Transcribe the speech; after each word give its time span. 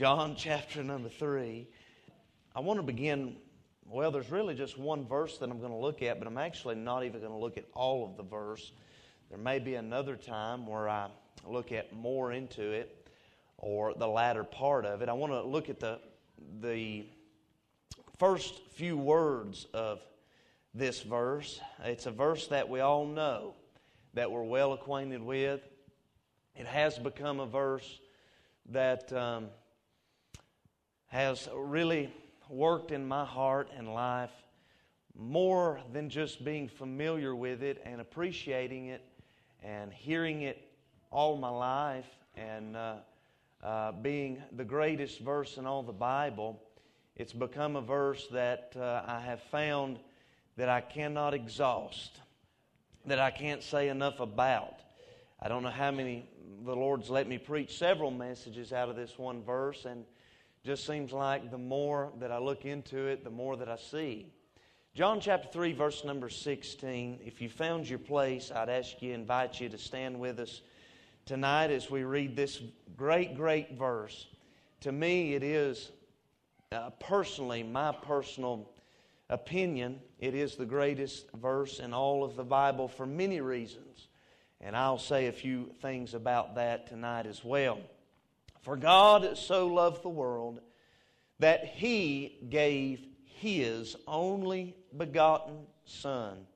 John 0.00 0.34
chapter 0.34 0.82
number 0.82 1.10
3. 1.10 1.68
I 2.56 2.60
want 2.60 2.78
to 2.78 2.82
begin, 2.82 3.36
well, 3.84 4.10
there's 4.10 4.30
really 4.30 4.54
just 4.54 4.78
one 4.78 5.06
verse 5.06 5.36
that 5.36 5.50
I'm 5.50 5.58
going 5.58 5.72
to 5.72 5.76
look 5.76 6.00
at, 6.00 6.18
but 6.18 6.26
I'm 6.26 6.38
actually 6.38 6.76
not 6.76 7.04
even 7.04 7.20
going 7.20 7.32
to 7.32 7.38
look 7.38 7.58
at 7.58 7.66
all 7.74 8.08
of 8.08 8.16
the 8.16 8.22
verse. 8.22 8.72
There 9.28 9.36
may 9.36 9.58
be 9.58 9.74
another 9.74 10.16
time 10.16 10.66
where 10.66 10.88
I 10.88 11.10
look 11.46 11.70
at 11.70 11.92
more 11.92 12.32
into 12.32 12.62
it 12.62 13.10
or 13.58 13.92
the 13.92 14.08
latter 14.08 14.42
part 14.42 14.86
of 14.86 15.02
it. 15.02 15.10
I 15.10 15.12
want 15.12 15.34
to 15.34 15.42
look 15.42 15.68
at 15.68 15.80
the, 15.80 15.98
the 16.62 17.04
first 18.18 18.54
few 18.76 18.96
words 18.96 19.66
of 19.74 20.00
this 20.74 21.02
verse. 21.02 21.60
It's 21.84 22.06
a 22.06 22.10
verse 22.10 22.46
that 22.46 22.70
we 22.70 22.80
all 22.80 23.04
know, 23.04 23.52
that 24.14 24.32
we're 24.32 24.44
well 24.44 24.72
acquainted 24.72 25.20
with. 25.20 25.60
It 26.56 26.64
has 26.64 26.98
become 26.98 27.38
a 27.38 27.46
verse 27.46 28.00
that 28.70 29.12
um, 29.12 29.48
has 31.10 31.48
really 31.54 32.12
worked 32.48 32.92
in 32.92 33.06
my 33.06 33.24
heart 33.24 33.68
and 33.76 33.92
life 33.92 34.30
more 35.16 35.80
than 35.92 36.08
just 36.08 36.44
being 36.44 36.68
familiar 36.68 37.34
with 37.34 37.62
it 37.62 37.82
and 37.84 38.00
appreciating 38.00 38.86
it 38.86 39.02
and 39.62 39.92
hearing 39.92 40.42
it 40.42 40.70
all 41.10 41.36
my 41.36 41.50
life 41.50 42.06
and 42.36 42.76
uh, 42.76 42.94
uh, 43.62 43.92
being 43.92 44.42
the 44.56 44.64
greatest 44.64 45.20
verse 45.20 45.56
in 45.56 45.66
all 45.66 45.82
the 45.82 45.92
Bible. 45.92 46.62
It's 47.16 47.32
become 47.32 47.76
a 47.76 47.82
verse 47.82 48.28
that 48.32 48.72
uh, 48.76 49.02
I 49.04 49.20
have 49.20 49.42
found 49.50 49.98
that 50.56 50.68
I 50.68 50.80
cannot 50.80 51.34
exhaust, 51.34 52.20
that 53.06 53.18
I 53.18 53.30
can't 53.30 53.62
say 53.62 53.88
enough 53.88 54.20
about. 54.20 54.76
I 55.42 55.48
don't 55.48 55.62
know 55.62 55.70
how 55.70 55.90
many 55.90 56.28
the 56.64 56.74
Lord's 56.74 57.10
let 57.10 57.28
me 57.28 57.38
preach 57.38 57.78
several 57.78 58.10
messages 58.10 58.72
out 58.72 58.88
of 58.88 58.96
this 58.96 59.18
one 59.18 59.42
verse, 59.42 59.86
and 59.86 60.04
just 60.64 60.86
seems 60.86 61.12
like 61.12 61.50
the 61.50 61.58
more 61.58 62.12
that 62.18 62.30
I 62.30 62.38
look 62.38 62.64
into 62.64 63.06
it, 63.06 63.24
the 63.24 63.30
more 63.30 63.56
that 63.56 63.68
I 63.68 63.76
see. 63.76 64.26
John 64.94 65.20
chapter 65.20 65.48
3, 65.48 65.72
verse 65.72 66.04
number 66.04 66.28
16. 66.28 67.20
If 67.24 67.40
you 67.40 67.48
found 67.48 67.88
your 67.88 67.98
place, 67.98 68.50
I'd 68.54 68.68
ask 68.68 69.00
you, 69.00 69.14
invite 69.14 69.60
you 69.60 69.68
to 69.68 69.78
stand 69.78 70.18
with 70.18 70.38
us 70.38 70.60
tonight 71.24 71.70
as 71.70 71.90
we 71.90 72.04
read 72.04 72.36
this 72.36 72.60
great, 72.96 73.36
great 73.36 73.78
verse. 73.78 74.26
To 74.80 74.92
me, 74.92 75.34
it 75.34 75.42
is 75.42 75.92
uh, 76.72 76.90
personally, 76.98 77.62
my 77.62 77.92
personal 77.92 78.70
opinion, 79.30 80.00
it 80.18 80.34
is 80.34 80.56
the 80.56 80.66
greatest 80.66 81.30
verse 81.32 81.78
in 81.78 81.94
all 81.94 82.22
of 82.22 82.36
the 82.36 82.44
Bible 82.44 82.88
for 82.88 83.06
many 83.06 83.40
reasons. 83.40 84.08
And 84.60 84.76
I'll 84.76 84.98
say 84.98 85.28
a 85.28 85.32
few 85.32 85.70
things 85.80 86.12
about 86.12 86.56
that 86.56 86.86
tonight 86.86 87.26
as 87.26 87.44
well. 87.44 87.78
For 88.62 88.76
God 88.76 89.36
so 89.38 89.66
loved 89.66 90.02
the 90.02 90.08
world 90.08 90.60
that 91.38 91.64
he 91.64 92.38
gave 92.50 93.06
his 93.24 93.96
only 94.06 94.76
begotten 94.96 95.66
Son, 95.84 96.46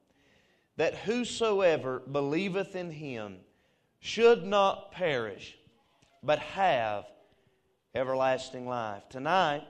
that 0.77 0.95
whosoever 0.95 2.01
believeth 2.01 2.77
in 2.77 2.91
him 2.91 3.39
should 4.01 4.45
not 4.45 4.93
perish, 4.93 5.57
but 6.23 6.39
have 6.39 7.07
everlasting 7.95 8.69
life. 8.69 9.09
Tonight, 9.09 9.67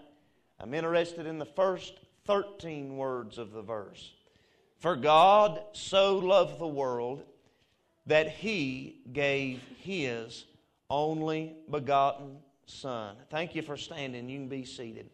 I'm 0.59 0.75
interested 0.75 1.27
in 1.27 1.39
the 1.39 1.45
first 1.45 1.95
13 2.27 2.97
words 2.97 3.39
of 3.39 3.53
the 3.53 3.63
verse. 3.63 4.13
For 4.79 4.97
God 4.97 5.63
so 5.73 6.19
loved 6.19 6.59
the 6.59 6.67
world 6.67 7.23
that 8.07 8.29
he 8.29 9.01
gave 9.13 9.63
his 9.79 10.45
only 10.91 11.57
begotten 11.71 12.37
Son. 12.67 13.17
Thank 13.31 13.55
you 13.55 13.63
for 13.63 13.77
standing. 13.77 14.29
You 14.29 14.39
can 14.39 14.49
be 14.49 14.65
seated. 14.65 15.11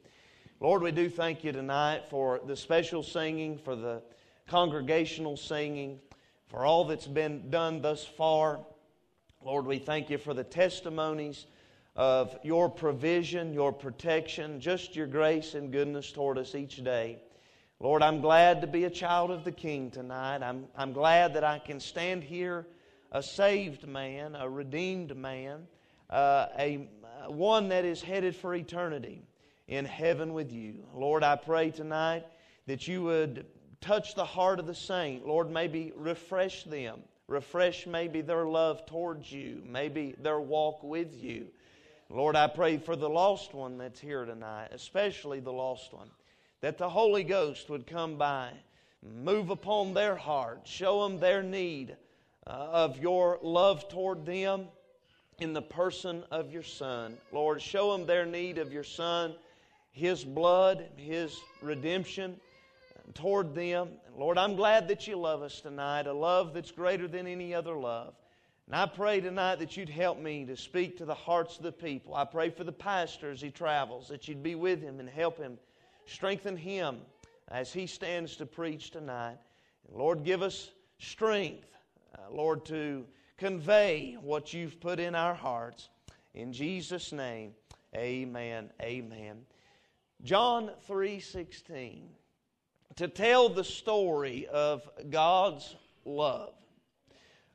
Lord, 0.60 0.82
we 0.82 0.92
do 0.92 1.08
thank 1.08 1.42
you 1.42 1.52
tonight 1.52 2.04
for 2.08 2.40
the 2.46 2.54
special 2.54 3.02
singing, 3.02 3.58
for 3.58 3.74
the 3.74 4.02
congregational 4.46 5.36
singing, 5.36 5.98
for 6.46 6.64
all 6.64 6.84
that's 6.84 7.06
been 7.06 7.50
done 7.50 7.80
thus 7.80 8.04
far. 8.04 8.60
Lord, 9.42 9.66
we 9.66 9.78
thank 9.78 10.10
you 10.10 10.18
for 10.18 10.34
the 10.34 10.44
testimonies 10.44 11.46
of 11.96 12.36
your 12.42 12.68
provision, 12.68 13.52
your 13.52 13.72
protection, 13.72 14.60
just 14.60 14.94
your 14.94 15.06
grace 15.06 15.54
and 15.54 15.72
goodness 15.72 16.12
toward 16.12 16.38
us 16.38 16.54
each 16.54 16.84
day. 16.84 17.18
Lord, 17.80 18.02
I'm 18.02 18.20
glad 18.20 18.60
to 18.60 18.66
be 18.66 18.84
a 18.84 18.90
child 18.90 19.30
of 19.30 19.44
the 19.44 19.52
King 19.52 19.90
tonight. 19.90 20.42
I'm, 20.42 20.66
I'm 20.76 20.92
glad 20.92 21.34
that 21.34 21.44
I 21.44 21.58
can 21.58 21.80
stand 21.80 22.22
here 22.22 22.66
a 23.12 23.22
saved 23.22 23.86
man, 23.86 24.36
a 24.36 24.48
redeemed 24.48 25.16
man, 25.16 25.66
uh, 26.08 26.46
a 26.58 26.88
one 27.28 27.68
that 27.68 27.84
is 27.84 28.02
headed 28.02 28.34
for 28.34 28.54
eternity 28.54 29.22
in 29.68 29.84
heaven 29.84 30.32
with 30.32 30.52
you. 30.52 30.84
Lord, 30.94 31.22
I 31.22 31.36
pray 31.36 31.70
tonight 31.70 32.26
that 32.66 32.88
you 32.88 33.02
would 33.02 33.46
touch 33.80 34.14
the 34.14 34.24
heart 34.24 34.58
of 34.58 34.66
the 34.66 34.74
saint. 34.74 35.26
Lord, 35.26 35.50
maybe 35.50 35.92
refresh 35.96 36.64
them. 36.64 37.00
Refresh 37.28 37.86
maybe 37.86 38.22
their 38.22 38.44
love 38.44 38.86
towards 38.86 39.30
you, 39.30 39.62
maybe 39.64 40.16
their 40.18 40.40
walk 40.40 40.82
with 40.82 41.14
you. 41.14 41.46
Lord, 42.08 42.34
I 42.34 42.48
pray 42.48 42.78
for 42.78 42.96
the 42.96 43.08
lost 43.08 43.54
one 43.54 43.78
that's 43.78 44.00
here 44.00 44.24
tonight, 44.24 44.70
especially 44.72 45.38
the 45.38 45.52
lost 45.52 45.92
one, 45.92 46.10
that 46.60 46.76
the 46.76 46.88
Holy 46.88 47.22
Ghost 47.22 47.70
would 47.70 47.86
come 47.86 48.16
by, 48.16 48.50
move 49.00 49.50
upon 49.50 49.94
their 49.94 50.16
heart, 50.16 50.62
show 50.64 51.04
them 51.04 51.20
their 51.20 51.40
need 51.40 51.96
Uh, 52.46 52.50
of 52.50 52.98
your 52.98 53.38
love 53.42 53.88
toward 53.88 54.24
them 54.24 54.66
in 55.38 55.52
the 55.52 55.62
person 55.62 56.24
of 56.30 56.50
your 56.50 56.62
Son. 56.62 57.16
Lord, 57.32 57.60
show 57.60 57.92
them 57.92 58.06
their 58.06 58.24
need 58.24 58.58
of 58.58 58.72
your 58.72 58.82
Son, 58.82 59.34
His 59.92 60.24
blood, 60.24 60.88
His 60.96 61.38
redemption 61.60 62.40
toward 63.14 63.54
them. 63.54 63.90
Lord, 64.16 64.38
I'm 64.38 64.56
glad 64.56 64.88
that 64.88 65.06
you 65.06 65.16
love 65.16 65.42
us 65.42 65.60
tonight, 65.60 66.06
a 66.06 66.12
love 66.12 66.54
that's 66.54 66.70
greater 66.70 67.08
than 67.08 67.26
any 67.26 67.54
other 67.54 67.74
love. 67.74 68.14
And 68.66 68.76
I 68.76 68.86
pray 68.86 69.20
tonight 69.20 69.56
that 69.56 69.76
you'd 69.76 69.88
help 69.88 70.18
me 70.18 70.44
to 70.46 70.56
speak 70.56 70.96
to 70.98 71.04
the 71.04 71.14
hearts 71.14 71.56
of 71.56 71.64
the 71.64 71.72
people. 71.72 72.14
I 72.14 72.24
pray 72.24 72.50
for 72.50 72.64
the 72.64 72.72
pastor 72.72 73.30
as 73.30 73.40
he 73.40 73.50
travels, 73.50 74.08
that 74.08 74.28
you'd 74.28 74.42
be 74.42 74.54
with 74.54 74.80
him 74.80 75.00
and 75.00 75.08
help 75.08 75.38
him, 75.38 75.58
strengthen 76.06 76.56
him 76.56 77.00
as 77.48 77.72
he 77.72 77.86
stands 77.86 78.36
to 78.36 78.46
preach 78.46 78.90
tonight. 78.90 79.38
And 79.88 79.96
Lord, 79.96 80.24
give 80.24 80.42
us 80.42 80.70
strength, 80.98 81.66
uh, 82.20 82.30
Lord, 82.32 82.64
to 82.66 83.06
convey 83.36 84.16
what 84.20 84.52
you've 84.52 84.80
put 84.80 85.00
in 85.00 85.14
our 85.14 85.34
hearts. 85.34 85.88
In 86.34 86.52
Jesus' 86.52 87.12
name, 87.12 87.52
amen. 87.94 88.70
Amen. 88.82 89.44
John 90.22 90.70
3:16 90.88 92.08
to 92.96 93.08
tell 93.08 93.48
the 93.48 93.64
story 93.64 94.46
of 94.48 94.88
God's 95.08 95.76
love, 96.04 96.54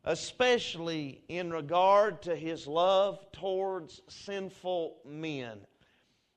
especially 0.06 1.22
in 1.28 1.52
regard 1.52 2.22
to 2.24 2.36
his 2.36 2.66
love 2.66 3.20
towards 3.32 4.02
sinful 4.08 4.98
men. 5.06 5.60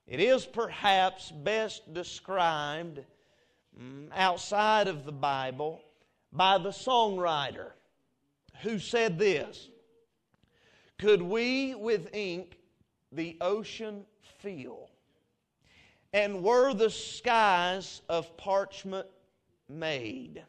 It 0.07 0.21
is 0.21 0.45
perhaps 0.45 1.31
best 1.31 1.93
described 1.95 3.01
mm, 3.79 4.09
outside 4.15 4.89
of 4.89 5.05
the 5.05 5.13
Bible 5.13 5.81
by 6.33 6.59
the 6.59 6.71
songwriter 6.71 7.73
who 8.63 8.79
said 8.79 9.19
this 9.19 9.69
Could 10.99 11.23
we 11.23 11.75
with 11.75 12.15
ink 12.15 12.59
the 13.13 13.37
ocean 13.41 14.05
fill? 14.39 14.91
And 16.13 16.43
were 16.43 16.73
the 16.73 16.91
skies 16.91 18.01
of 18.09 18.37
parchment 18.37 19.07
made? 19.69 20.43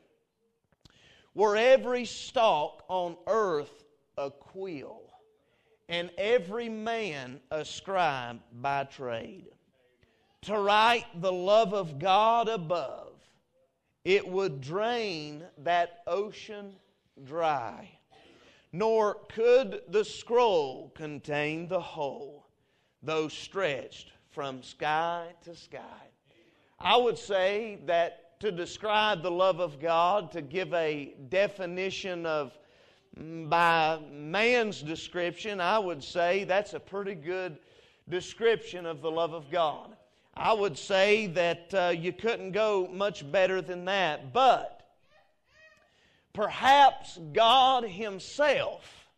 Were 1.36 1.58
every 1.58 2.06
stalk 2.06 2.84
on 2.88 3.18
earth 3.28 3.84
a 4.18 4.32
quill, 4.32 5.02
and 5.90 6.10
every 6.18 6.70
man 6.70 7.40
a 7.52 7.66
scribe 7.66 8.40
by 8.62 8.86
trade? 8.86 9.48
To 10.44 10.58
write 10.58 11.06
the 11.20 11.32
love 11.32 11.74
of 11.74 12.00
God 12.00 12.48
above, 12.48 13.14
it 14.06 14.26
would 14.26 14.62
drain 14.62 15.44
that 15.58 16.02
ocean 16.08 16.74
dry 17.26 17.99
nor 18.72 19.16
could 19.30 19.82
the 19.90 20.06
scroll 20.06 20.92
contain 20.96 21.68
the 21.68 21.80
whole, 21.80 22.48
though 23.02 23.28
stretched 23.28 24.12
from 24.30 24.62
sky 24.62 25.28
to 25.44 25.56
sky. 25.56 26.10
I 26.80 26.96
would 26.96 27.18
say 27.18 27.80
that 27.86 28.40
to 28.40 28.52
describe 28.52 29.22
the 29.22 29.32
love 29.32 29.60
of 29.60 29.82
God, 29.82 30.32
to 30.32 30.42
give 30.42 30.74
a 30.74 31.14
definition 31.30 32.26
of 32.26 32.58
mm, 33.20 33.50
by 33.50 34.00
man's 34.12 34.82
description, 34.82 35.60
I 35.60 35.78
would 35.78 36.04
say 36.04 36.46
that's 36.46 36.74
a 36.74 36.80
pretty 36.80 37.16
good 37.16 37.58
description 38.08 38.86
of 38.86 39.02
the 39.02 39.12
love 39.12 39.34
of 39.34 39.52
God. 39.52 39.96
I 40.36 40.54
would 40.54 40.78
say 40.78 41.28
that 41.28 41.74
uh, 41.74 41.94
you 41.96 42.14
couldn't 42.14 42.54
go 42.54 42.88
much 42.94 43.30
better 43.30 43.62
than 43.62 43.84
that. 43.86 44.32
But 44.32 44.79
Perhaps 46.34 47.20
God 47.34 47.84
Himself 47.84 49.10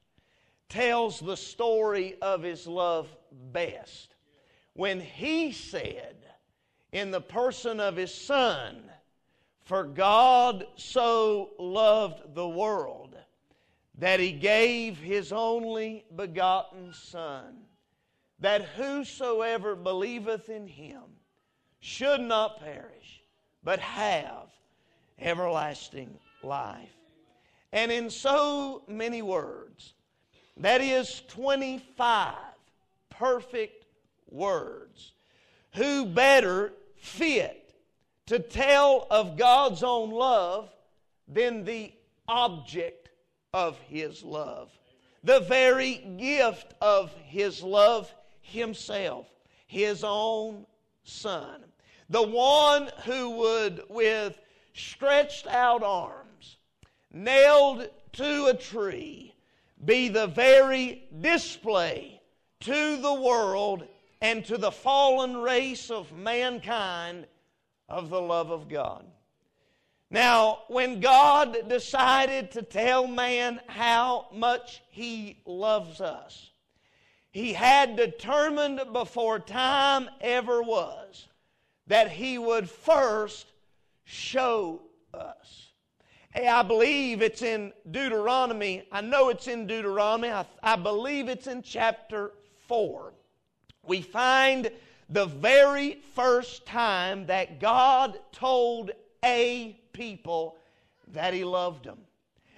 tells 0.70 1.20
the 1.20 1.38
story 1.38 2.16
of 2.22 2.42
His 2.42 2.66
love 2.66 3.08
best 3.52 4.16
when 4.74 5.00
He 5.00 5.52
said, 5.52 6.16
in 6.92 7.12
the 7.12 7.22
person 7.22 7.80
of 7.80 7.96
His 7.96 8.14
Son, 8.14 8.84
For 9.64 9.84
God 9.84 10.66
so 10.76 11.52
loved 11.60 12.36
the 12.36 12.48
world 12.48 13.16
that 13.98 14.20
He 14.20 14.32
gave 14.32 14.98
His 14.98 15.32
only 15.32 16.06
begotten 16.16 16.94
Son, 16.94 17.58
that 18.40 18.64
whosoever 18.64 19.76
believeth 19.76 20.50
in 20.50 20.68
Him 20.68 21.04
should 21.82 22.22
not 22.22 22.60
perish, 22.60 23.22
but 23.64 23.80
have 23.80 24.50
everlasting 25.20 26.18
life. 26.44 26.90
And 27.74 27.92
in 27.92 28.10
so 28.10 28.84
many 28.88 29.22
words, 29.22 29.94
that 30.58 30.82
is 30.82 31.22
25 31.30 32.36
perfect 33.10 33.86
words. 34.30 35.14
Who 35.76 36.06
better 36.06 36.74
fit 36.98 37.74
to 38.28 38.40
tell 38.40 39.08
of 39.10 39.38
God's 39.38 39.84
own 39.84 40.12
love 40.12 40.70
than 41.28 41.64
the 41.64 41.94
object 42.28 43.10
of 43.54 43.80
His 43.88 44.24
love? 44.24 44.70
The 45.24 45.42
very 45.42 45.96
gift 46.18 46.74
of 46.82 47.14
His 47.26 47.64
love 47.64 48.14
Himself, 48.42 49.28
His 49.68 50.04
own 50.04 50.66
Son. 51.04 51.64
The 52.10 52.22
one 52.22 52.90
who 53.06 53.30
would, 53.38 53.84
with 53.88 54.38
stretched 54.74 55.48
out 55.48 55.84
arms, 55.84 56.58
nailed 57.12 57.90
to 58.14 58.46
a 58.48 58.54
tree, 58.54 59.34
be 59.84 60.08
the 60.08 60.28
very 60.28 61.04
display 61.22 62.22
to 62.62 62.98
the 63.02 63.14
world 63.14 63.88
and 64.22 64.46
to 64.46 64.58
the 64.58 64.72
fallen 64.72 65.38
race 65.38 65.90
of 65.90 66.12
mankind 66.14 67.26
of 67.90 68.10
the 68.10 68.22
love 68.22 68.52
of 68.52 68.70
God. 68.70 69.06
Now, 70.10 70.64
when 70.68 71.00
God 71.00 71.70
decided 71.70 72.52
to 72.52 72.62
tell 72.62 73.08
man 73.08 73.62
how 73.68 74.28
much 74.34 74.82
He 74.90 75.42
loves 75.46 76.02
us, 76.02 76.52
He 77.32 77.54
had 77.54 77.96
determined 77.96 78.82
before 78.92 79.40
time 79.40 80.10
ever 80.20 80.62
was 80.62 81.28
that 81.88 82.12
He 82.12 82.38
would 82.38 82.70
first 82.70 83.48
show 84.04 84.82
us. 85.14 85.71
Hey, 86.34 86.48
I 86.48 86.64
believe 86.64 87.22
it's 87.22 87.42
in 87.42 87.74
Deuteronomy. 87.92 88.88
I 88.90 89.02
know 89.02 89.28
it's 89.28 89.50
in 89.50 89.68
Deuteronomy. 89.68 90.30
I, 90.30 90.46
I 90.64 90.78
believe 90.78 91.28
it's 91.28 91.48
in 91.48 91.62
chapter 91.62 92.32
4. 92.68 93.12
We 93.84 94.02
find 94.02 94.72
the 95.10 95.26
very 95.26 96.00
first 96.16 96.66
time 96.66 97.26
that 97.26 97.60
God 97.60 98.18
told 98.32 98.92
a 99.26 99.78
people 99.92 100.56
that 101.10 101.34
He 101.34 101.44
loved 101.44 101.84
them. 101.84 101.98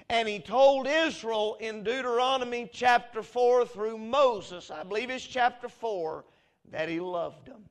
And 0.07 0.27
He 0.27 0.37
told 0.37 0.85
Israel 0.85 1.57
in 1.59 1.83
Deuteronomy 1.83 2.69
chapter 2.71 3.23
4 3.23 3.65
through 3.65 3.97
Moses, 3.97 4.69
I 4.69 4.83
believe 4.83 5.09
it's 5.09 5.25
chapter 5.25 5.67
4, 5.67 6.23
that 6.69 6.89
He 6.89 6.99
loved 6.99 7.47
them. 7.47 7.63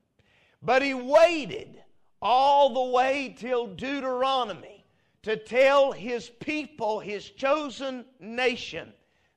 But 0.63 0.83
He 0.83 0.95
waited 0.95 1.81
all 2.21 2.75
the 2.75 2.93
way 2.93 3.37
till 3.39 3.69
Deuteronomy 3.69 4.82
to 5.23 5.37
tell 5.37 5.93
his 5.93 6.29
people, 6.29 7.01
his 7.01 7.31
chosen 7.31 8.05
nation, 8.19 8.93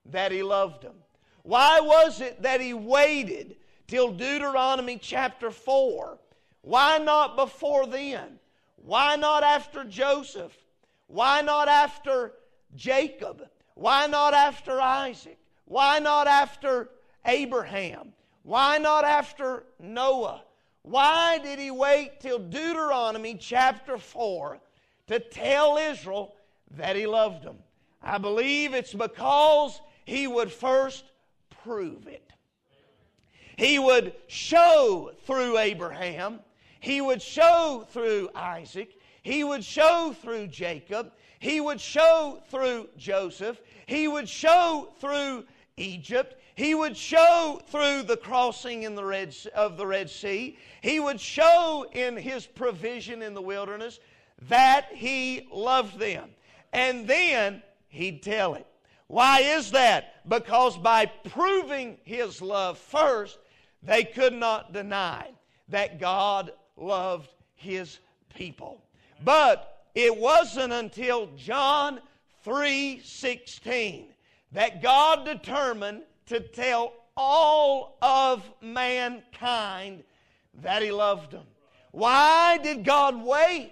that 0.06 0.32
he 0.32 0.44
loved 0.44 0.84
them. 0.84 0.96
Why 1.44 1.80
was 1.80 2.22
it 2.22 2.42
that 2.42 2.60
he 2.60 2.74
waited 2.74 3.58
till 3.88 4.12
Deuteronomy 4.12 4.98
chapter 4.98 5.52
4? 5.52 6.18
Why 6.62 6.98
not 6.98 7.36
before 7.36 7.86
then? 7.86 8.40
Why 8.78 9.16
not 9.16 9.44
after 9.44 9.84
Joseph? 9.84 10.56
Why 11.08 11.42
not 11.42 11.68
after 11.68 12.34
Jacob? 12.76 13.48
Why 13.76 14.08
not 14.08 14.34
after 14.34 14.82
Isaac? 14.82 15.38
Why 15.66 16.00
not 16.00 16.28
after 16.28 16.90
Abraham? 17.26 18.14
Why 18.42 18.80
not 18.80 19.04
after 19.04 19.66
Noah? 19.80 20.44
Why 20.82 21.40
did 21.40 21.60
he 21.60 21.72
wait 21.72 22.20
till 22.20 22.40
Deuteronomy 22.40 23.36
chapter 23.36 23.98
4 23.98 24.60
to 25.08 25.20
tell 25.20 25.78
Israel 25.78 26.36
that 26.72 26.96
he 26.96 27.06
loved 27.06 27.44
them. 27.44 27.58
I 28.02 28.18
believe 28.18 28.74
it's 28.74 28.94
because 28.94 29.82
he 30.06 30.28
would 30.28 30.52
first 30.52 31.06
prove 31.64 32.08
it. 32.08 32.32
He 33.58 33.80
would 33.80 34.14
show 34.28 35.12
through 35.26 35.58
Abraham, 35.58 36.40
he 36.80 37.02
would 37.02 37.22
show 37.22 37.88
through 37.90 38.30
Isaac, 38.36 39.00
he 39.24 39.44
would 39.44 39.64
show 39.64 40.14
through 40.22 40.48
Jacob, 40.48 41.12
he 41.40 41.62
would 41.62 41.80
show 41.80 42.42
through 42.50 42.90
Joseph, 42.98 43.60
he 43.86 44.08
would 44.08 44.28
show 44.28 44.94
through 45.00 45.46
Egypt, 45.78 46.36
he 46.56 46.76
would 46.76 46.96
show 46.96 47.62
through 47.68 48.04
the 48.04 48.18
crossing 48.18 48.84
in 48.84 48.96
the 48.96 49.04
Red, 49.04 49.36
of 49.54 49.78
the 49.78 49.86
Red 49.86 50.10
Sea. 50.10 50.58
He 50.82 51.00
would 51.00 51.20
show 51.20 51.86
in 51.92 52.16
his 52.16 52.46
provision 52.46 53.22
in 53.22 53.34
the 53.34 53.42
wilderness 53.42 54.00
that 54.44 54.88
he 54.92 55.48
loved 55.52 56.00
them. 56.00 56.30
And 56.74 57.08
then 57.08 57.64
he'd 57.88 58.22
tell 58.22 58.56
it. 58.56 58.68
Why 59.08 59.42
is 59.42 59.72
that? 59.72 60.28
Because 60.28 60.78
by 60.78 61.06
proving 61.06 61.98
his 62.04 62.42
love 62.42 62.78
first, 62.78 63.38
they 63.84 64.04
could 64.04 64.34
not 64.34 64.74
deny 64.74 65.30
that 65.70 66.00
God 66.00 66.52
loved 66.76 67.30
his 67.56 68.00
people. 68.34 68.84
But 69.24 69.84
it 69.94 70.16
wasn't 70.16 70.74
until 70.74 71.28
John 71.38 72.02
3:16 72.44 74.14
that 74.52 74.82
God 74.82 75.26
determined 75.26 76.04
to 76.28 76.40
tell 76.40 76.94
all 77.16 77.98
of 78.02 78.44
mankind 78.62 80.04
that 80.56 80.82
he 80.82 80.92
loved 80.92 81.32
them. 81.32 81.48
Why 81.92 82.58
did 82.58 82.84
God 82.84 83.16
wait 83.24 83.72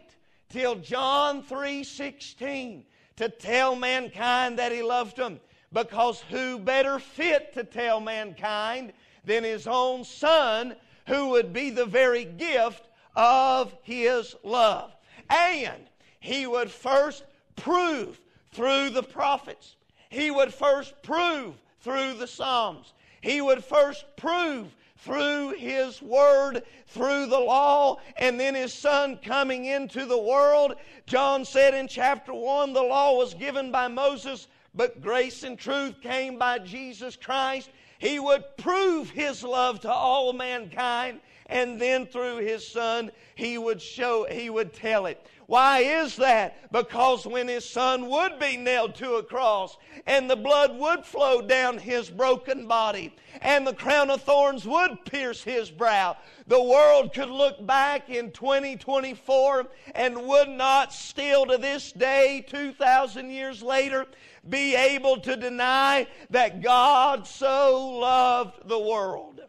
till 0.54 0.76
John 0.76 1.42
3:16 1.42 2.86
to 3.16 3.28
tell 3.28 3.76
mankind 3.76 4.60
that 4.60 4.72
he 4.72 4.84
loved 4.84 5.18
them. 5.18 5.42
Because 5.72 6.22
who 6.30 6.60
better 6.60 7.00
fit 7.00 7.54
to 7.56 7.64
tell 7.64 8.00
mankind 8.00 8.94
than 9.26 9.44
his 9.44 9.66
own 9.66 10.04
son 10.04 10.76
who 11.08 11.30
would 11.30 11.52
be 11.52 11.72
the 11.72 11.88
very 11.88 12.24
gift 12.24 12.88
of 13.16 13.76
his 13.82 14.36
love? 14.44 14.96
And 15.28 15.90
he 16.20 16.46
would 16.46 16.70
first 16.70 17.24
prove 17.56 18.22
through 18.52 18.92
the 18.92 19.02
prophets. 19.02 19.76
He 20.10 20.30
would 20.30 20.54
first 20.54 20.94
prove 21.02 21.56
through 21.80 22.14
the 22.14 22.28
psalms. 22.28 22.94
He 23.22 23.42
would 23.42 23.64
first 23.64 24.06
prove 24.16 24.76
through 25.04 25.52
His 25.52 26.02
Word, 26.02 26.64
through 26.88 27.28
the 27.28 27.40
law, 27.40 27.98
and 28.18 28.40
then 28.40 28.56
His 28.56 28.74
Son 28.74 29.18
coming 29.18 29.66
into 29.66 30.06
the 30.06 30.18
world. 30.18 30.76
John 31.06 31.44
said 31.44 31.74
in 31.74 31.88
chapter 31.88 32.34
1 32.34 32.74
the 32.74 32.82
law 32.82 33.18
was 33.18 33.34
given 33.34 33.72
by 33.72 33.88
Moses, 33.88 34.48
but 34.74 35.02
grace 35.02 35.44
and 35.44 35.58
truth 35.58 36.02
came 36.02 36.38
by 36.38 36.60
Jesus 36.60 37.16
Christ. 37.16 37.70
He 38.00 38.20
would 38.20 38.44
prove 38.58 39.10
His 39.10 39.44
love 39.44 39.82
to 39.82 39.92
all 39.92 40.32
mankind, 40.34 41.20
and 41.48 41.80
then 41.80 42.06
through 42.06 42.38
His 42.38 42.66
Son, 42.66 43.12
He 43.36 43.58
would 43.58 43.82
show, 43.82 44.26
He 44.30 44.50
would 44.50 44.74
tell 44.74 45.06
it. 45.06 45.26
Why 45.54 45.82
is 45.82 46.16
that? 46.16 46.72
Because 46.72 47.28
when 47.28 47.48
his 47.48 47.64
son 47.64 48.10
would 48.10 48.40
be 48.40 48.58
nailed 48.58 48.96
to 48.96 49.18
a 49.18 49.24
cross 49.24 49.78
and 50.08 50.28
the 50.28 50.36
blood 50.36 50.76
would 50.80 51.06
flow 51.06 51.44
down 51.44 51.78
his 51.78 52.10
broken 52.10 52.68
body 52.68 53.16
and 53.40 53.68
the 53.68 53.76
crown 53.76 54.10
of 54.10 54.24
thorns 54.24 54.66
would 54.66 55.06
pierce 55.06 55.44
his 55.44 55.70
brow, 55.70 56.18
the 56.48 56.60
world 56.60 57.14
could 57.14 57.30
look 57.30 57.64
back 57.68 58.10
in 58.10 58.32
2024 58.32 59.68
and 59.94 60.26
would 60.26 60.50
not 60.50 60.92
still 60.92 61.46
to 61.46 61.60
this 61.60 61.92
day, 61.92 62.44
2,000 62.50 63.30
years 63.30 63.62
later, 63.62 64.08
be 64.50 64.74
able 64.74 65.20
to 65.20 65.38
deny 65.38 66.08
that 66.32 66.64
God 66.64 67.28
so 67.28 68.00
loved 68.00 68.68
the 68.68 68.80
world. 68.80 69.40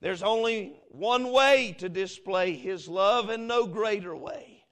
There's 0.00 0.22
only 0.22 0.80
one 0.98 1.30
way 1.30 1.76
to 1.78 1.88
display 1.88 2.54
His 2.54 2.88
love 2.88 3.28
and 3.28 3.46
no 3.46 3.66
greater 3.66 4.16
way. 4.16 4.64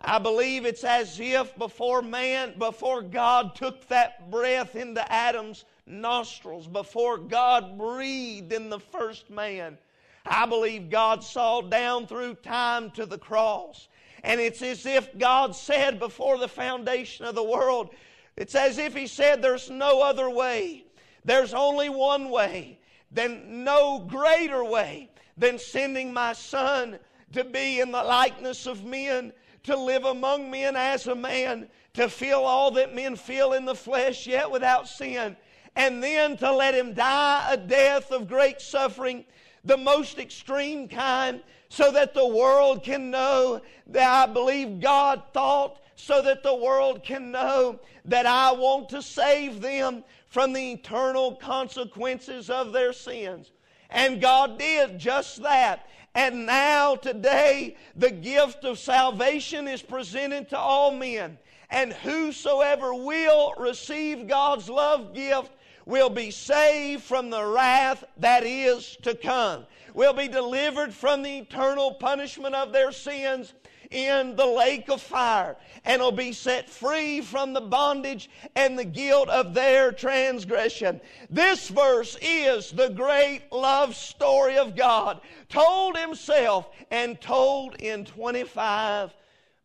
I 0.00 0.18
believe 0.18 0.64
it's 0.64 0.84
as 0.84 1.18
if 1.20 1.56
before 1.58 2.02
man, 2.02 2.54
before 2.58 3.02
God 3.02 3.54
took 3.54 3.86
that 3.88 4.30
breath 4.30 4.76
into 4.76 5.12
Adam's 5.12 5.64
nostrils, 5.86 6.66
before 6.66 7.18
God 7.18 7.78
breathed 7.78 8.52
in 8.52 8.68
the 8.68 8.78
first 8.78 9.28
man, 9.28 9.76
I 10.24 10.46
believe 10.46 10.88
God 10.88 11.24
saw 11.24 11.62
down 11.62 12.06
through 12.06 12.34
time 12.36 12.90
to 12.92 13.04
the 13.04 13.18
cross. 13.18 13.88
And 14.22 14.40
it's 14.40 14.62
as 14.62 14.86
if 14.86 15.18
God 15.18 15.56
said 15.56 15.98
before 15.98 16.38
the 16.38 16.48
foundation 16.48 17.26
of 17.26 17.34
the 17.34 17.42
world, 17.42 17.90
it's 18.36 18.54
as 18.54 18.78
if 18.78 18.94
He 18.94 19.08
said, 19.08 19.42
There's 19.42 19.68
no 19.68 20.00
other 20.00 20.30
way. 20.30 20.84
There's 21.24 21.54
only 21.54 21.88
one 21.88 22.30
way. 22.30 22.78
Then 23.10 23.64
no 23.64 23.98
greater 23.98 24.64
way 24.64 25.10
than 25.42 25.58
sending 25.58 26.12
my 26.12 26.32
son 26.32 26.96
to 27.32 27.42
be 27.42 27.80
in 27.80 27.90
the 27.90 28.02
likeness 28.02 28.64
of 28.66 28.84
men, 28.84 29.32
to 29.64 29.76
live 29.76 30.04
among 30.04 30.48
men 30.48 30.76
as 30.76 31.08
a 31.08 31.14
man, 31.16 31.68
to 31.94 32.08
feel 32.08 32.38
all 32.38 32.70
that 32.70 32.94
men 32.94 33.16
feel 33.16 33.52
in 33.52 33.64
the 33.64 33.74
flesh, 33.74 34.24
yet 34.24 34.48
without 34.48 34.86
sin, 34.86 35.36
and 35.74 36.00
then 36.00 36.36
to 36.36 36.52
let 36.52 36.76
him 36.76 36.94
die 36.94 37.44
a 37.50 37.56
death 37.56 38.12
of 38.12 38.28
great 38.28 38.60
suffering, 38.60 39.24
the 39.64 39.76
most 39.76 40.16
extreme 40.20 40.86
kind, 40.86 41.42
so 41.68 41.90
that 41.90 42.14
the 42.14 42.26
world 42.26 42.84
can 42.84 43.10
know 43.10 43.60
that 43.88 44.28
I 44.28 44.32
believe 44.32 44.80
God 44.80 45.24
thought, 45.34 45.82
so 45.96 46.22
that 46.22 46.44
the 46.44 46.54
world 46.54 47.02
can 47.02 47.32
know 47.32 47.80
that 48.04 48.26
I 48.26 48.52
want 48.52 48.90
to 48.90 49.02
save 49.02 49.60
them 49.60 50.04
from 50.28 50.52
the 50.52 50.72
eternal 50.72 51.34
consequences 51.34 52.48
of 52.48 52.72
their 52.72 52.92
sins. 52.92 53.50
And 53.92 54.20
God 54.20 54.58
did 54.58 54.98
just 54.98 55.42
that. 55.42 55.86
And 56.14 56.44
now, 56.44 56.96
today, 56.96 57.76
the 57.96 58.10
gift 58.10 58.64
of 58.64 58.78
salvation 58.78 59.68
is 59.68 59.80
presented 59.80 60.48
to 60.50 60.58
all 60.58 60.92
men. 60.92 61.38
And 61.70 61.92
whosoever 61.92 62.92
will 62.92 63.54
receive 63.56 64.28
God's 64.28 64.68
love 64.68 65.14
gift 65.14 65.52
will 65.86 66.10
be 66.10 66.30
saved 66.30 67.02
from 67.02 67.30
the 67.30 67.44
wrath 67.44 68.04
that 68.18 68.44
is 68.44 68.96
to 69.02 69.14
come, 69.14 69.64
will 69.94 70.12
be 70.12 70.28
delivered 70.28 70.92
from 70.92 71.22
the 71.22 71.38
eternal 71.38 71.94
punishment 71.94 72.54
of 72.54 72.72
their 72.72 72.92
sins 72.92 73.54
in 73.92 74.36
the 74.36 74.46
lake 74.46 74.88
of 74.88 75.00
fire 75.00 75.56
and 75.84 76.00
will 76.00 76.12
be 76.12 76.32
set 76.32 76.68
free 76.68 77.20
from 77.20 77.52
the 77.52 77.60
bondage 77.60 78.30
and 78.56 78.78
the 78.78 78.84
guilt 78.84 79.28
of 79.28 79.54
their 79.54 79.92
transgression. 79.92 81.00
This 81.30 81.68
verse 81.68 82.16
is 82.20 82.70
the 82.70 82.88
great 82.88 83.42
love 83.52 83.94
story 83.94 84.58
of 84.58 84.76
God, 84.76 85.20
told 85.48 85.96
Himself 85.96 86.68
and 86.90 87.20
told 87.20 87.76
in 87.76 88.04
25 88.04 89.14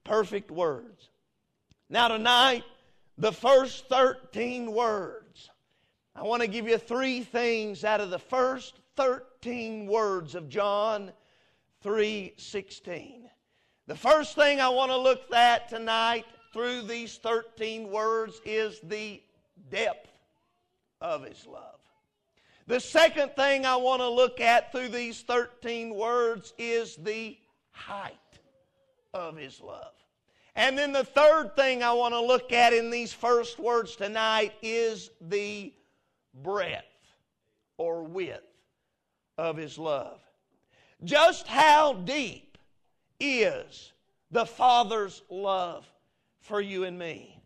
perfect 0.03 0.51
words. 0.51 1.09
Now, 1.89 2.09
tonight, 2.09 2.63
the 3.17 3.31
first 3.31 3.87
13 3.89 4.71
words. 4.71 5.49
I 6.15 6.23
want 6.23 6.41
to 6.41 6.47
give 6.47 6.67
you 6.67 6.77
three 6.77 7.21
things 7.21 7.83
out 7.83 8.01
of 8.01 8.09
the 8.09 8.19
first 8.19 8.79
13 8.95 9.85
words 9.85 10.33
of 10.33 10.49
John 10.49 11.11
3:16. 11.83 13.26
The 13.87 13.95
first 13.95 14.35
thing 14.35 14.59
I 14.59 14.67
want 14.67 14.91
to 14.91 14.97
look 14.97 15.31
at 15.33 15.69
tonight 15.69 16.25
through 16.51 16.81
these 16.81 17.17
13 17.17 17.89
words 17.89 18.41
is 18.43 18.81
the 18.83 19.21
depth 19.71 20.09
of 20.99 21.23
His 21.23 21.47
love. 21.47 21.79
The 22.67 22.81
second 22.81 23.31
thing 23.37 23.65
I 23.65 23.77
want 23.77 24.01
to 24.01 24.09
look 24.09 24.41
at 24.41 24.73
through 24.73 24.89
these 24.89 25.21
13 25.21 25.95
words 25.95 26.53
is 26.57 26.97
the 26.97 27.37
height 27.71 28.13
of 29.13 29.37
His 29.37 29.61
love. 29.61 29.93
And 30.57 30.77
then 30.77 30.91
the 30.91 31.05
third 31.05 31.55
thing 31.55 31.81
I 31.81 31.93
want 31.93 32.13
to 32.13 32.19
look 32.19 32.51
at 32.51 32.73
in 32.73 32.89
these 32.89 33.13
first 33.13 33.57
words 33.57 33.95
tonight 33.95 34.51
is 34.61 35.11
the 35.21 35.71
breadth 36.43 36.83
or 37.77 38.03
width 38.03 38.43
of 39.37 39.55
His 39.55 39.77
love. 39.77 40.19
Just 41.05 41.47
how 41.47 41.93
deep 41.93 42.46
is 43.19 43.93
the 44.31 44.45
Father's 44.45 45.21
love 45.29 45.89
for 46.41 46.61
you 46.61 46.83
and 46.83 46.97
me. 46.97 47.41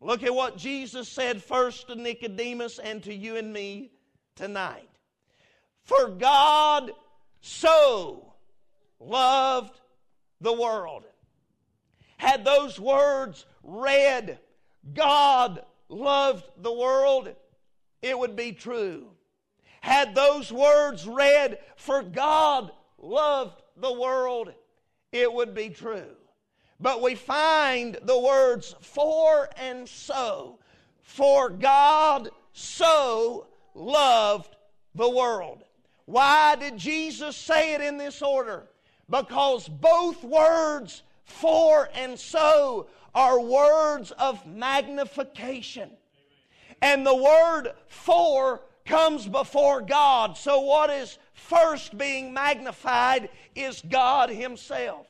Look 0.00 0.22
at 0.22 0.34
what 0.34 0.56
Jesus 0.56 1.08
said 1.08 1.42
first 1.42 1.88
to 1.88 1.94
Nicodemus 1.94 2.78
and 2.78 3.02
to 3.04 3.14
you 3.14 3.36
and 3.36 3.52
me 3.52 3.90
tonight. 4.34 4.88
For 5.82 6.08
God 6.08 6.92
so 7.40 8.34
loved 9.00 9.80
the 10.40 10.52
world. 10.52 11.04
Had 12.18 12.44
those 12.44 12.78
words 12.78 13.46
read, 13.62 14.38
God 14.94 15.64
loved 15.88 16.44
the 16.58 16.72
world, 16.72 17.34
it 18.02 18.18
would 18.18 18.36
be 18.36 18.52
true. 18.52 19.08
Had 19.80 20.14
those 20.14 20.50
words 20.50 21.06
read, 21.06 21.58
for 21.76 22.02
God 22.02 22.72
loved 22.98 23.62
the 23.76 23.92
world, 23.92 24.52
it 25.20 25.32
would 25.32 25.54
be 25.54 25.70
true. 25.70 26.16
But 26.78 27.02
we 27.02 27.14
find 27.14 27.98
the 28.02 28.18
words 28.18 28.74
for 28.80 29.48
and 29.56 29.88
so. 29.88 30.58
For 31.02 31.48
God 31.48 32.30
so 32.52 33.46
loved 33.74 34.56
the 34.94 35.08
world. 35.08 35.64
Why 36.04 36.56
did 36.56 36.76
Jesus 36.76 37.36
say 37.36 37.74
it 37.74 37.80
in 37.80 37.96
this 37.96 38.22
order? 38.22 38.68
Because 39.08 39.68
both 39.68 40.22
words, 40.22 41.02
for 41.24 41.88
and 41.94 42.18
so, 42.18 42.88
are 43.14 43.40
words 43.40 44.10
of 44.12 44.46
magnification. 44.46 45.90
And 46.82 47.06
the 47.06 47.14
word 47.14 47.72
for 47.88 48.62
comes 48.84 49.26
before 49.26 49.80
God. 49.80 50.36
So, 50.36 50.60
what 50.60 50.90
is 50.90 51.18
first 51.36 51.96
being 51.96 52.32
magnified 52.32 53.28
is 53.54 53.82
God 53.88 54.30
Himself. 54.30 55.06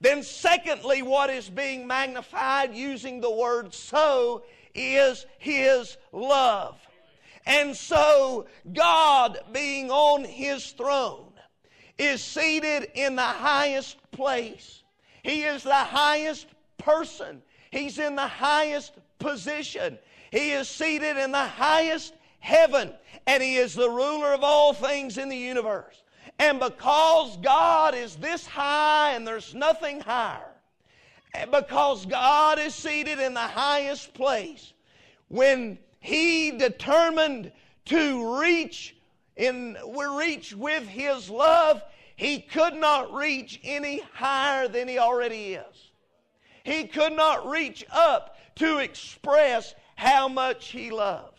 Then, 0.00 0.22
secondly, 0.22 1.02
what 1.02 1.30
is 1.30 1.48
being 1.48 1.86
magnified 1.86 2.74
using 2.74 3.20
the 3.20 3.30
word 3.30 3.74
so 3.74 4.44
is 4.74 5.26
His 5.38 5.96
love. 6.12 6.78
And 7.46 7.74
so, 7.74 8.46
God 8.72 9.38
being 9.52 9.90
on 9.90 10.24
His 10.24 10.70
throne 10.72 11.32
is 11.98 12.22
seated 12.22 12.90
in 12.94 13.16
the 13.16 13.22
highest 13.22 13.96
place. 14.10 14.82
He 15.22 15.42
is 15.42 15.62
the 15.62 15.74
highest 15.74 16.46
person. 16.78 17.42
He's 17.70 17.98
in 17.98 18.14
the 18.14 18.26
highest 18.26 18.92
position. 19.18 19.98
He 20.30 20.50
is 20.50 20.68
seated 20.68 21.16
in 21.16 21.32
the 21.32 21.38
highest 21.38 22.14
heaven, 22.44 22.92
and 23.26 23.42
He 23.42 23.56
is 23.56 23.74
the 23.74 23.88
ruler 23.88 24.34
of 24.34 24.44
all 24.44 24.74
things 24.74 25.16
in 25.16 25.30
the 25.30 25.36
universe. 25.36 26.02
And 26.38 26.60
because 26.60 27.38
God 27.38 27.94
is 27.94 28.16
this 28.16 28.46
high 28.46 29.12
and 29.12 29.26
there's 29.26 29.54
nothing 29.54 30.00
higher, 30.00 30.52
because 31.50 32.04
God 32.04 32.58
is 32.58 32.74
seated 32.74 33.18
in 33.18 33.32
the 33.32 33.40
highest 33.40 34.12
place, 34.12 34.74
when 35.28 35.78
He 36.00 36.50
determined 36.50 37.50
to 37.86 38.40
reach 38.40 38.94
in 39.36 39.76
reach 40.16 40.54
with 40.54 40.86
His 40.86 41.30
love, 41.30 41.82
He 42.14 42.40
could 42.40 42.74
not 42.74 43.12
reach 43.14 43.58
any 43.64 44.02
higher 44.12 44.68
than 44.68 44.86
He 44.86 44.98
already 44.98 45.54
is. 45.54 45.90
He 46.62 46.84
could 46.84 47.14
not 47.14 47.48
reach 47.48 47.86
up 47.90 48.36
to 48.56 48.78
express 48.78 49.74
how 49.96 50.28
much 50.28 50.68
He 50.68 50.90
loves. 50.90 51.33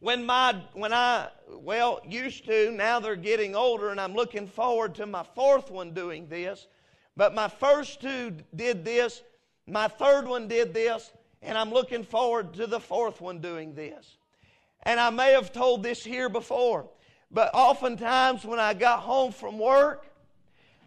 When 0.00 0.24
my 0.24 0.62
when 0.74 0.92
I 0.92 1.28
well 1.48 2.00
used 2.06 2.44
to, 2.46 2.70
now 2.70 3.00
they're 3.00 3.16
getting 3.16 3.56
older 3.56 3.90
and 3.90 4.00
I'm 4.00 4.14
looking 4.14 4.46
forward 4.46 4.94
to 4.96 5.06
my 5.06 5.24
fourth 5.34 5.70
one 5.70 5.92
doing 5.92 6.28
this. 6.28 6.68
But 7.16 7.34
my 7.34 7.48
first 7.48 8.00
two 8.00 8.36
did 8.54 8.84
this, 8.84 9.22
my 9.66 9.88
third 9.88 10.28
one 10.28 10.46
did 10.46 10.72
this, 10.72 11.10
and 11.42 11.58
I'm 11.58 11.72
looking 11.72 12.04
forward 12.04 12.54
to 12.54 12.68
the 12.68 12.78
fourth 12.78 13.20
one 13.20 13.40
doing 13.40 13.74
this. 13.74 14.18
And 14.84 15.00
I 15.00 15.10
may 15.10 15.32
have 15.32 15.52
told 15.52 15.82
this 15.82 16.04
here 16.04 16.28
before, 16.28 16.88
but 17.32 17.50
oftentimes 17.52 18.44
when 18.44 18.60
I 18.60 18.74
got 18.74 19.00
home 19.00 19.32
from 19.32 19.58
work, 19.58 20.06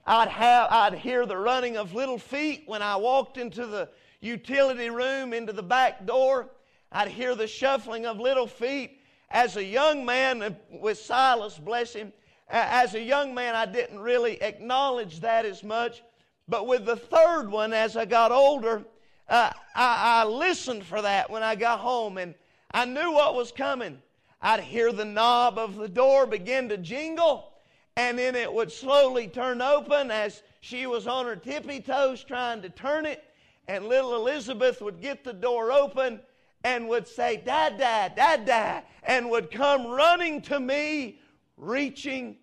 I'd 0.07 0.29
have 0.29 0.71
I'd 0.71 0.93
hear 0.93 1.25
the 1.25 1.37
running 1.37 1.75
of 1.75 1.93
little 1.93 2.17
feet 2.17 2.63
when 2.65 2.81
I 2.81 2.95
walked 2.95 3.37
into 3.37 3.65
the 3.65 3.89
utility 4.21 4.89
room 4.89 5.33
into 5.33 5.51
the 5.51 5.63
back 5.63 6.05
door. 6.05 6.49
I'd 6.93 7.09
hear 7.09 7.35
the 7.35 7.47
shuffling 7.47 8.05
of 8.05 8.17
little 8.17 8.47
feet 8.47 9.00
as 9.31 9.57
a 9.57 9.63
young 9.63 10.05
man 10.05 10.55
with 10.69 10.97
Silas, 10.97 11.57
bless 11.57 11.93
him, 11.93 12.11
as 12.49 12.95
a 12.95 13.01
young 13.01 13.33
man, 13.33 13.55
I 13.55 13.65
didn't 13.65 13.99
really 13.99 14.41
acknowledge 14.41 15.21
that 15.21 15.45
as 15.45 15.63
much. 15.63 16.03
But 16.47 16.67
with 16.67 16.85
the 16.85 16.97
third 16.97 17.49
one, 17.49 17.71
as 17.71 17.95
I 17.95 18.05
got 18.05 18.31
older, 18.31 18.83
uh, 19.29 19.51
I, 19.73 20.21
I 20.21 20.25
listened 20.25 20.83
for 20.83 21.01
that 21.01 21.29
when 21.29 21.43
I 21.43 21.55
got 21.55 21.79
home 21.79 22.17
and 22.17 22.35
I 22.71 22.85
knew 22.85 23.13
what 23.13 23.35
was 23.35 23.51
coming. 23.51 24.01
I'd 24.41 24.59
hear 24.59 24.91
the 24.91 25.05
knob 25.05 25.57
of 25.57 25.75
the 25.75 25.87
door 25.87 26.25
begin 26.25 26.67
to 26.69 26.77
jingle, 26.77 27.53
and 27.95 28.17
then 28.17 28.35
it 28.35 28.51
would 28.51 28.71
slowly 28.71 29.27
turn 29.27 29.61
open 29.61 30.11
as 30.11 30.43
she 30.59 30.87
was 30.87 31.07
on 31.07 31.25
her 31.25 31.35
tippy 31.35 31.79
toes 31.79 32.23
trying 32.23 32.61
to 32.63 32.69
turn 32.69 33.05
it, 33.05 33.23
and 33.67 33.85
little 33.85 34.15
Elizabeth 34.15 34.81
would 34.81 34.99
get 34.99 35.23
the 35.23 35.33
door 35.33 35.71
open 35.71 36.19
and 36.63 36.87
would 36.87 37.07
say, 37.07 37.41
Dad, 37.43 37.77
Dad, 37.77 38.15
Dad, 38.15 38.45
Dad, 38.45 38.83
and 39.03 39.29
would 39.29 39.51
come 39.51 39.87
running 39.87 40.41
to 40.43 40.59
me, 40.59 41.19
reaching 41.57 42.37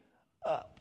up. 0.44 0.80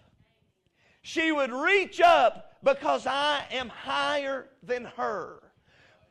She 1.02 1.32
would 1.32 1.52
reach 1.52 2.02
up 2.02 2.58
because 2.64 3.06
I 3.08 3.44
am 3.52 3.70
higher 3.70 4.50
than 4.64 4.86
her. 4.98 5.42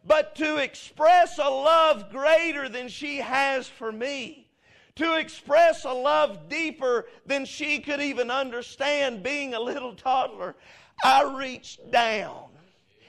But 0.07 0.37
to 0.37 0.59
express 0.59 1.39
a 1.39 1.51
love 1.51 2.11
greater 2.11 2.69
than 2.69 2.89
she 2.89 3.19
has 3.19 3.67
for 3.67 3.91
me, 3.91 4.49
to 4.95 5.17
express 5.17 5.85
a 5.85 5.93
love 5.93 6.49
deeper 6.49 7.07
than 7.27 7.45
she 7.45 7.81
could 7.81 8.01
even 8.01 8.31
understand 8.31 9.23
being 9.23 9.55
a 9.55 9.61
little 9.61 9.95
toddler, 9.95 10.55
I 11.05 11.25
reached 11.37 11.91
down 11.91 12.45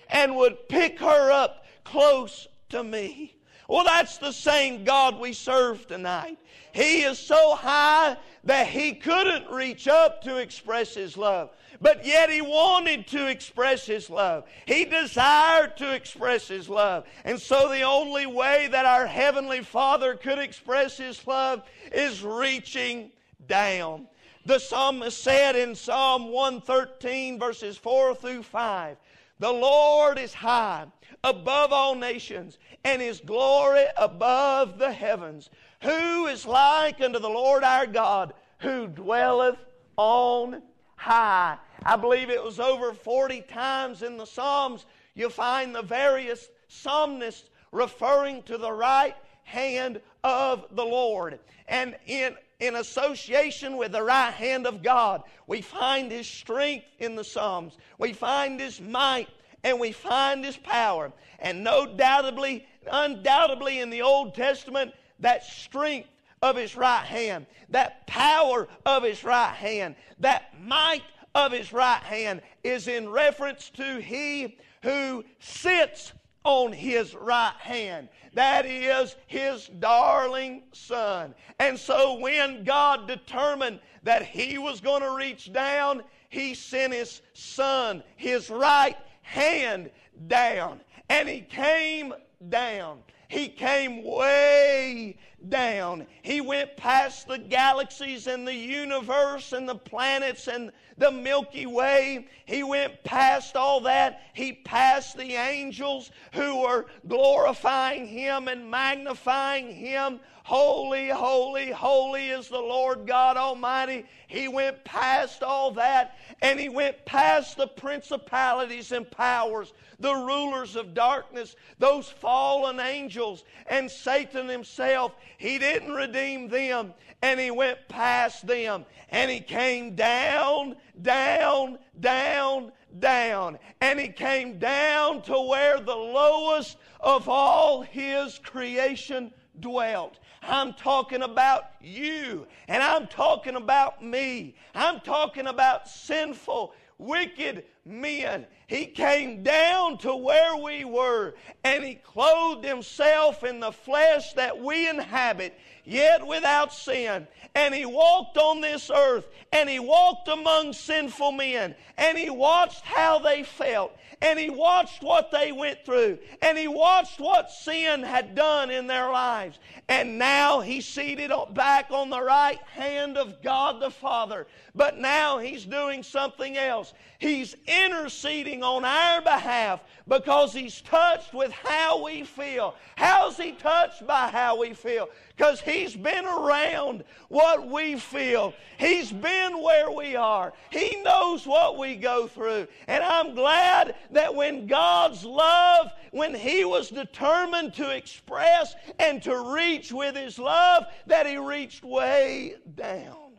and 0.10 0.36
would 0.36 0.68
pick 0.68 1.00
her 1.00 1.32
up 1.32 1.66
close 1.84 2.48
to 2.70 2.84
me. 2.84 3.37
Well, 3.68 3.84
that's 3.84 4.18
the 4.18 4.32
same 4.32 4.86
God 4.86 5.20
we 5.20 5.34
serve 5.34 5.88
tonight. 5.88 6.38
He 6.72 7.02
is 7.02 7.20
so 7.20 7.56
high 7.56 8.18
that 8.46 8.68
he 8.68 8.94
couldn't 8.94 9.52
reach 9.52 9.88
up 9.88 10.22
to 10.24 10.38
express 10.38 10.94
his 10.94 11.18
love. 11.18 11.50
But 11.82 12.06
yet 12.06 12.30
he 12.30 12.42
wanted 12.42 13.08
to 13.08 13.28
express 13.28 13.86
his 13.86 14.10
love. 14.10 14.46
He 14.66 14.86
desired 14.86 15.76
to 15.78 15.94
express 15.94 16.48
his 16.48 16.70
love. 16.70 17.06
And 17.26 17.40
so 17.40 17.70
the 17.70 17.82
only 17.82 18.26
way 18.26 18.68
that 18.72 18.86
our 18.86 19.06
Heavenly 19.06 19.62
Father 19.62 20.16
could 20.16 20.40
express 20.40 20.98
his 20.98 21.26
love 21.28 21.64
is 21.92 22.24
reaching 22.24 23.12
down. 23.48 24.08
The 24.46 24.60
psalmist 24.60 25.22
said 25.22 25.58
in 25.58 25.76
Psalm 25.76 26.32
113, 26.32 27.38
verses 27.38 27.76
4 27.76 28.16
through 28.16 28.44
5, 28.44 28.98
The 29.40 29.52
Lord 29.52 30.18
is 30.18 30.34
high 30.34 30.88
above 31.28 31.74
all 31.74 31.94
nations, 31.94 32.58
and 32.84 33.02
his 33.02 33.20
glory 33.20 33.86
above 33.98 34.80
the 34.80 34.92
heavens. 34.92 35.50
Who 35.84 36.28
is 36.28 36.46
like 36.46 37.02
unto 37.02 37.20
the 37.20 37.30
Lord 37.30 37.64
our 37.64 37.86
God, 37.86 38.34
who 38.60 38.88
dwelleth 38.88 39.60
on 39.98 40.62
high? 40.96 41.58
I 41.84 41.96
believe 41.98 42.30
it 42.30 42.44
was 42.44 42.60
over 42.60 42.94
40 42.94 43.42
times 43.42 44.02
in 44.04 44.18
the 44.18 44.26
Psalms 44.26 44.86
you 45.18 45.30
find 45.30 45.74
the 45.74 45.82
various 45.82 46.48
psalmists 46.68 47.50
referring 47.72 48.44
to 48.44 48.58
the 48.58 48.72
right 48.72 49.16
hand 49.44 50.00
of 50.24 50.66
the 50.72 50.86
Lord. 50.86 51.40
And 51.68 51.96
in, 52.06 52.36
in 52.60 52.76
association 52.76 53.78
with 53.78 53.94
the 53.94 54.04
right 54.04 54.34
hand 54.34 54.68
of 54.68 54.84
God, 54.84 55.24
we 55.48 55.62
find 55.62 56.12
His 56.12 56.28
strength 56.28 56.86
in 57.00 57.16
the 57.16 57.24
Psalms. 57.24 57.78
We 57.98 58.14
find 58.14 58.60
His 58.60 58.80
might 58.80 59.28
and 59.64 59.80
we 59.80 59.92
find 59.92 60.44
His 60.44 60.58
power. 60.58 61.12
And 61.40 61.64
no 61.64 61.86
doubtably, 61.86 62.64
undoubtedly 62.92 63.80
in 63.80 63.90
the 63.90 64.02
Old 64.02 64.36
Testament, 64.36 64.94
that 65.20 65.44
strength 65.44 66.10
of 66.42 66.56
His 66.56 66.76
right 66.76 67.06
hand, 67.06 67.46
that 67.70 68.08
power 68.08 68.68
of 68.86 69.04
His 69.04 69.24
right 69.24 69.54
hand, 69.54 69.96
that 70.20 70.60
might 70.62 71.04
of 71.36 71.52
His 71.52 71.74
right 71.74 72.02
hand 72.02 72.42
is 72.64 72.88
in 72.88 73.10
reference 73.10 73.70
to 73.72 74.00
He 74.00 74.58
who 74.84 75.24
sits 75.40 76.14
on 76.48 76.72
his 76.72 77.14
right 77.14 77.56
hand. 77.60 78.08
That 78.34 78.66
is 78.66 79.18
his 79.28 79.68
darling 79.80 80.64
son. 80.72 81.36
And 81.60 81.78
so 81.78 82.20
when 82.20 82.64
God 82.64 83.06
determined 83.06 83.82
that 84.04 84.24
he 84.24 84.58
was 84.58 84.80
going 84.80 85.02
to 85.02 85.12
reach 85.12 85.52
down, 85.52 86.04
he 86.30 86.54
sent 86.54 86.94
his 86.94 87.22
son, 87.34 88.02
his 88.16 88.50
right 88.50 88.96
hand 89.28 89.92
down. 90.28 90.80
And 91.10 91.28
he 91.28 91.42
came 91.42 92.14
down. 92.50 93.00
He 93.30 93.50
came 93.50 94.04
way 94.06 95.18
down. 95.50 96.08
He 96.22 96.40
went 96.40 96.78
past 96.78 97.28
the 97.28 97.38
galaxies 97.38 98.28
and 98.28 98.48
the 98.48 98.54
universe 98.54 99.52
and 99.52 99.68
the 99.68 99.76
planets 99.76 100.48
and 100.48 100.72
the 100.98 101.12
Milky 101.12 101.66
Way. 101.66 102.28
He 102.46 102.64
went 102.64 103.04
past 103.04 103.58
all 103.58 103.82
that. 103.82 104.22
He 104.34 104.54
passed 104.54 105.18
the 105.18 105.34
angels 105.34 106.12
who 106.34 106.62
were 106.62 106.86
glorifying 107.08 108.08
Him 108.08 108.48
and 108.48 108.72
magnifying 108.72 109.76
Him. 109.76 110.22
Holy, 110.48 111.10
holy, 111.10 111.72
holy 111.72 112.30
is 112.30 112.48
the 112.48 112.58
Lord 112.58 113.06
God 113.06 113.36
Almighty. 113.36 114.06
He 114.28 114.48
went 114.48 114.82
past 114.86 115.44
all 115.44 115.72
that 115.72 116.18
and 116.42 116.58
he 116.58 116.70
went 116.70 117.06
past 117.06 117.58
the 117.58 117.68
principalities 117.68 118.94
and 118.94 119.12
powers, 119.12 119.74
the 120.00 120.14
rulers 120.14 120.78
of 120.78 120.94
darkness, 120.94 121.58
those 121.80 122.08
fallen 122.08 122.80
angels, 122.80 123.44
and 123.70 123.92
Satan 123.92 124.48
himself. 124.48 125.12
He 125.38 125.58
didn't 125.58 125.92
redeem 125.92 126.48
them 126.48 126.94
and 127.22 127.42
he 127.42 127.52
went 127.52 127.80
past 127.90 128.48
them 128.48 128.86
and 129.10 129.30
he 129.30 129.42
came 129.42 129.96
down, 129.96 130.78
down, 131.02 131.78
down, 132.00 132.72
down. 133.00 133.58
And 133.82 134.00
he 134.00 134.10
came 134.10 134.60
down 134.60 135.22
to 135.24 135.40
where 135.40 135.80
the 135.80 135.96
lowest 135.96 136.78
of 137.00 137.30
all 137.30 137.82
his 137.82 138.40
creation 138.40 139.32
dwelt. 139.60 140.20
I'm 140.44 140.74
talking 140.74 141.24
about 141.24 141.64
you, 141.82 142.48
and 142.68 142.82
I'm 142.82 143.08
talking 143.08 143.56
about 143.56 144.04
me. 144.04 144.56
I'm 144.74 145.00
talking 145.02 145.48
about 145.48 145.88
sinful, 145.88 146.74
wicked 146.98 147.66
men. 147.88 148.46
He 148.68 148.86
came 148.86 149.44
down 149.44 149.98
to 150.00 150.16
where 150.16 150.58
we 150.58 150.84
were, 150.86 151.36
and 151.64 151.84
He 151.84 151.96
clothed 151.96 152.66
Himself 152.66 153.44
in 153.44 153.60
the 153.60 153.72
flesh 153.72 154.34
that 154.34 154.62
we 154.62 154.90
inhabit, 154.90 155.58
yet 155.86 156.26
without 156.26 156.74
sin. 156.74 157.28
And 157.56 157.74
He 157.74 157.86
walked 157.86 158.38
on 158.38 158.62
this 158.62 158.92
earth, 158.94 159.28
and 159.52 159.70
He 159.70 159.80
walked 159.80 160.28
among 160.28 160.74
sinful 160.74 161.32
men, 161.32 161.76
and 161.98 162.18
He 162.18 162.30
watched 162.30 162.84
how 162.84 163.20
they 163.20 163.44
felt, 163.44 163.98
and 164.22 164.40
he 164.40 164.50
watched 164.50 165.04
what 165.04 165.30
they 165.32 165.52
went 165.52 165.86
through, 165.86 166.18
and 166.42 166.58
he 166.58 166.68
watched 166.68 167.20
what 167.20 167.52
sin 167.52 168.02
had 168.02 168.34
done 168.34 168.72
in 168.72 168.88
their 168.88 169.12
lives. 169.12 169.60
And 169.88 170.18
now 170.18 170.60
he's 170.60 170.88
seated 170.88 171.32
back 171.54 171.92
on 171.92 172.10
the 172.10 172.22
right 172.22 172.60
hand 172.72 173.18
of 173.18 173.44
God 173.44 173.80
the 173.80 173.92
Father. 173.92 174.48
But 174.74 174.98
now 174.98 175.38
he's 175.38 175.66
doing 175.66 176.02
something 176.02 176.58
else. 176.58 176.94
He's 177.20 177.56
interceding 177.86 178.64
on 178.64 178.86
our 178.86 179.22
behalf 179.22 179.82
because 180.08 180.54
he's 180.54 180.82
touched 180.82 181.34
with 181.34 181.52
how 181.52 182.04
we 182.04 182.24
feel. 182.24 182.76
How's 182.96 183.38
he 183.38 183.52
touched 183.52 184.08
by 184.08 184.30
how 184.30 184.60
we 184.60 184.74
feel? 184.74 185.10
Because 185.36 185.60
he's 185.60 185.96
been 185.96 186.26
around 186.26 187.04
what 187.30 187.68
we 187.68 187.98
feel. 187.98 188.54
He's 188.78 189.12
been 189.12 189.62
where 189.62 189.92
we 189.92 190.16
are. 190.16 190.54
He 190.70 191.02
knows 191.04 191.46
what 191.46 191.78
we 191.78 191.96
go 191.96 192.28
through. 192.28 192.68
And 192.88 193.04
I'm 193.04 193.36
glad 193.36 193.96
that 194.12 194.34
when 194.34 194.68
God's 194.68 195.24
love, 195.26 195.92
when 196.12 196.34
he 196.34 196.66
was 196.66 196.90
determined 196.90 197.74
to 197.76 197.96
express 197.96 198.76
and 199.00 199.22
to 199.24 199.54
reach 199.54 199.92
with 199.92 200.16
his 200.16 200.40
love, 200.40 200.86
that 201.08 201.28
he 201.28 201.38
reached 201.38 201.84
way 201.84 202.56
down. 202.76 203.34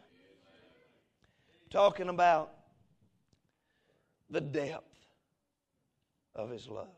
Talking 1.70 2.09
about 2.09 2.58
the 4.31 4.41
depth 4.41 4.85
of 6.35 6.51
his 6.51 6.69
love. 6.69 6.88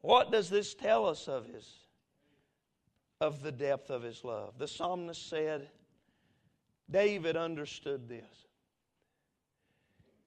What 0.00 0.32
does 0.32 0.48
this 0.48 0.74
tell 0.74 1.06
us 1.06 1.28
of 1.28 1.46
his 1.46 1.68
of 3.20 3.42
the 3.42 3.52
depth 3.52 3.90
of 3.90 4.02
his 4.02 4.24
love? 4.24 4.54
The 4.58 4.68
psalmist 4.68 5.28
said, 5.28 5.68
David 6.90 7.36
understood 7.36 8.08
this. 8.08 8.46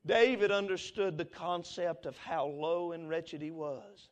David 0.05 0.51
understood 0.51 1.17
the 1.17 1.25
concept 1.25 2.05
of 2.05 2.17
how 2.17 2.45
low 2.45 2.91
and 2.91 3.09
wretched 3.09 3.41
he 3.41 3.51
was. 3.51 4.09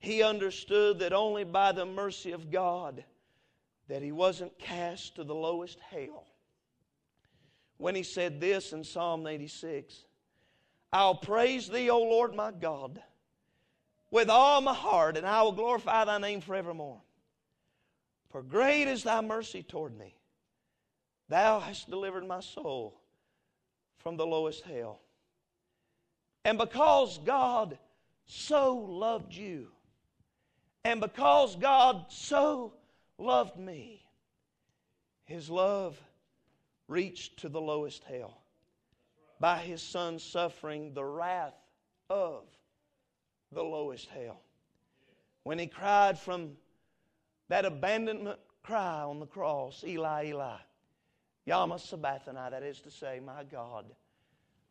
He 0.00 0.22
understood 0.22 0.98
that 0.98 1.12
only 1.12 1.44
by 1.44 1.72
the 1.72 1.86
mercy 1.86 2.32
of 2.32 2.50
God 2.50 3.04
that 3.88 4.02
he 4.02 4.12
wasn't 4.12 4.58
cast 4.58 5.16
to 5.16 5.24
the 5.24 5.34
lowest 5.34 5.78
hell. 5.80 6.26
When 7.78 7.94
he 7.94 8.02
said 8.02 8.40
this 8.40 8.72
in 8.72 8.84
Psalm 8.84 9.26
86, 9.26 10.04
I'll 10.92 11.14
praise 11.14 11.68
thee, 11.68 11.90
O 11.90 11.98
Lord 11.98 12.34
my 12.34 12.50
God, 12.50 13.02
with 14.10 14.30
all 14.30 14.60
my 14.60 14.74
heart, 14.74 15.16
and 15.16 15.26
I 15.26 15.42
will 15.42 15.52
glorify 15.52 16.04
thy 16.04 16.18
name 16.18 16.40
forevermore. 16.40 17.02
For 18.30 18.42
great 18.42 18.88
is 18.88 19.02
thy 19.02 19.20
mercy 19.20 19.62
toward 19.62 19.96
me. 19.96 20.14
Thou 21.28 21.60
hast 21.60 21.90
delivered 21.90 22.26
my 22.26 22.40
soul 22.40 23.00
from 23.98 24.16
the 24.16 24.26
lowest 24.26 24.64
hell. 24.64 25.00
And 26.44 26.56
because 26.56 27.18
God 27.18 27.78
so 28.24 28.76
loved 28.76 29.34
you, 29.34 29.68
and 30.84 31.00
because 31.00 31.56
God 31.56 32.06
so 32.08 32.72
loved 33.18 33.58
me, 33.58 34.06
his 35.24 35.50
love 35.50 36.00
reached 36.86 37.40
to 37.40 37.50
the 37.50 37.60
lowest 37.60 38.04
hell 38.04 38.40
by 39.40 39.58
his 39.58 39.82
son 39.82 40.18
suffering 40.18 40.92
the 40.94 41.04
wrath 41.04 41.54
of 42.10 42.44
the 43.52 43.62
lowest 43.62 44.08
hell. 44.08 44.40
When 45.44 45.58
he 45.58 45.66
cried 45.66 46.18
from 46.18 46.52
that 47.48 47.64
abandonment 47.64 48.40
cry 48.62 49.02
on 49.02 49.20
the 49.20 49.26
cross, 49.26 49.82
Eli, 49.86 50.26
Eli, 50.26 50.56
Lama 51.46 51.78
Sabachthani, 51.78 52.50
that 52.50 52.62
is 52.62 52.80
to 52.82 52.90
say, 52.90 53.20
My 53.24 53.44
God, 53.44 53.86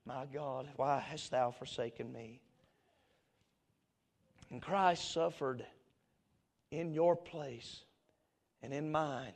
my 0.06 0.26
God, 0.32 0.68
why 0.76 1.00
hast 1.00 1.32
thou 1.32 1.52
forsaken 1.52 2.12
me? 2.12 2.40
And 4.52 4.62
Christ 4.62 5.12
suffered 5.12 5.66
in 6.72 6.94
your 6.94 7.16
place 7.16 7.84
and 8.62 8.74
in 8.74 8.92
mine 8.92 9.34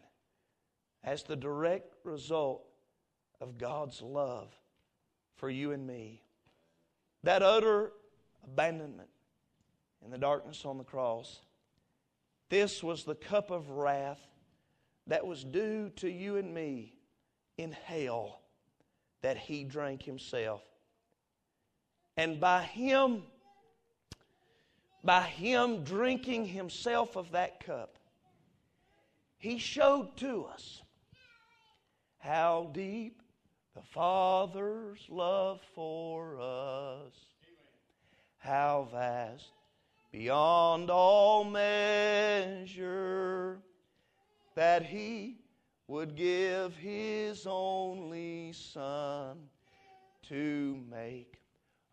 as 1.04 1.24
the 1.24 1.36
direct 1.36 1.96
result 2.04 2.64
of 3.40 3.58
God's 3.58 4.02
love 4.02 4.54
for 5.42 5.50
you 5.50 5.72
and 5.72 5.86
me. 5.86 6.22
That 7.24 7.42
utter 7.42 7.92
abandonment 8.44 9.10
in 10.06 10.12
the 10.12 10.18
darkness 10.18 10.66
on 10.66 10.78
the 10.78 10.84
cross. 10.84 11.40
This 12.50 12.84
was 12.84 13.04
the 13.04 13.16
cup 13.16 13.50
of 13.50 13.72
wrath 13.72 14.22
that 15.08 15.26
was 15.26 15.44
due 15.44 15.90
to 15.96 16.10
you 16.10 16.38
and 16.38 16.54
me 16.54 16.94
in 17.58 17.72
hell 17.72 18.42
that 19.22 19.36
he 19.36 19.64
drank 19.64 20.04
himself. 20.04 20.62
And 22.18 22.40
by 22.40 22.62
him, 22.62 23.24
by 25.04 25.22
him 25.22 25.84
drinking 25.84 26.46
himself 26.46 27.16
of 27.16 27.32
that 27.32 27.66
cup, 27.66 27.98
he 29.40 29.58
showed 29.58 30.16
to 30.18 30.46
us 30.46 30.84
how 32.20 32.70
deep 32.74 33.22
the 33.76 33.82
Father's 33.82 35.06
love 35.10 35.62
for 35.74 36.40
us, 36.40 37.14
how 38.38 38.88
vast 38.92 39.52
beyond 40.12 40.90
all 40.90 41.44
measure 41.44 42.82
that 44.56 44.84
he 44.84 45.38
would 45.88 46.16
give 46.16 46.76
his 46.76 47.46
only 47.48 48.52
son 48.54 49.38
to 50.28 50.82
make 50.90 51.40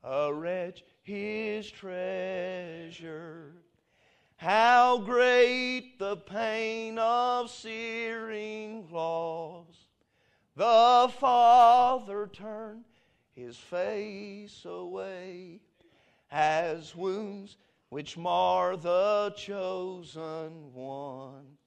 a 0.05 0.33
wretch 0.33 0.83
his 1.03 1.71
treasure. 1.71 3.53
How 4.37 4.99
great 4.99 5.99
the 5.99 6.17
pain 6.17 6.99
of 6.99 7.51
searing 7.51 8.89
loss. 8.93 9.88
The 10.59 11.11
Father 11.21 12.27
turned 12.27 12.85
his 13.33 13.57
face 13.57 14.65
away 14.65 15.61
as 16.33 16.97
wounds 16.97 17.57
which 17.91 18.17
mar 18.17 18.77
the 18.77 19.33
chosen 19.37 20.75
one 20.75 21.59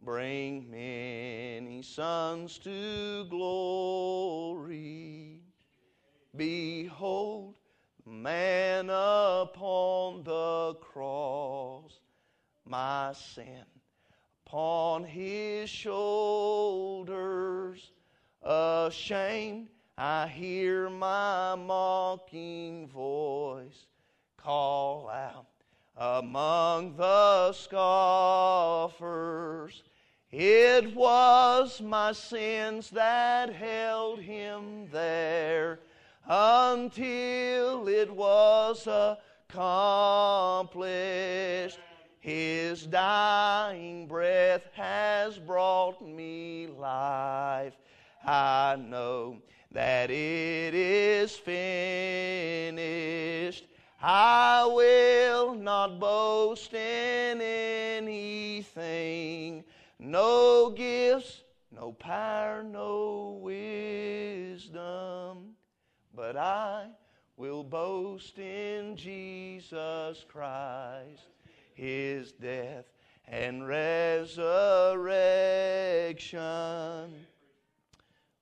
bring 0.00 0.70
many 0.70 1.82
sons 1.82 2.60
to 2.60 3.24
glory. 3.24 5.40
Behold, 6.36 7.58
man 8.06 8.90
upon 8.90 10.22
the 10.22 10.76
cross, 10.80 11.98
my 12.64 13.12
sin 13.12 13.64
upon 14.46 15.02
his 15.02 15.68
shoulders. 15.68 17.10
Ashamed, 18.42 19.68
I 19.98 20.26
hear 20.26 20.88
my 20.88 21.54
mocking 21.56 22.88
voice 22.88 23.86
call 24.38 25.10
out 25.10 25.46
among 25.96 26.96
the 26.96 27.52
scoffers. 27.52 29.02
It 30.32 30.94
was 30.96 31.82
my 31.82 32.12
sins 32.12 32.88
that 32.90 33.52
held 33.52 34.20
him 34.20 34.88
there 34.90 35.80
until 36.26 37.88
it 37.88 38.10
was 38.10 38.86
accomplished. 39.50 39.58
His 42.20 42.86
dying 42.86 44.06
breath 44.06 44.68
has 44.72 45.38
brought 45.38 46.00
me 46.00 46.68
life. 46.68 47.74
I 48.24 48.76
know 48.76 49.42
that 49.72 50.10
it 50.10 50.74
is 50.74 51.36
finished. 51.36 51.60
I 54.02 54.64
will 54.66 55.54
not 55.54 56.00
boast 56.00 56.72
in 56.72 57.40
anything 57.40 58.70
no 60.00 60.70
gifts, 60.70 61.42
no 61.70 61.92
power, 61.92 62.62
no 62.62 63.38
wisdom, 63.42 64.80
but 66.14 66.36
I 66.36 66.86
will 67.36 67.62
boast 67.62 68.38
in 68.38 68.96
Jesus 68.96 70.24
Christ, 70.26 71.28
His 71.74 72.32
death 72.32 72.86
and 73.28 73.68
resurrection. 73.68 74.40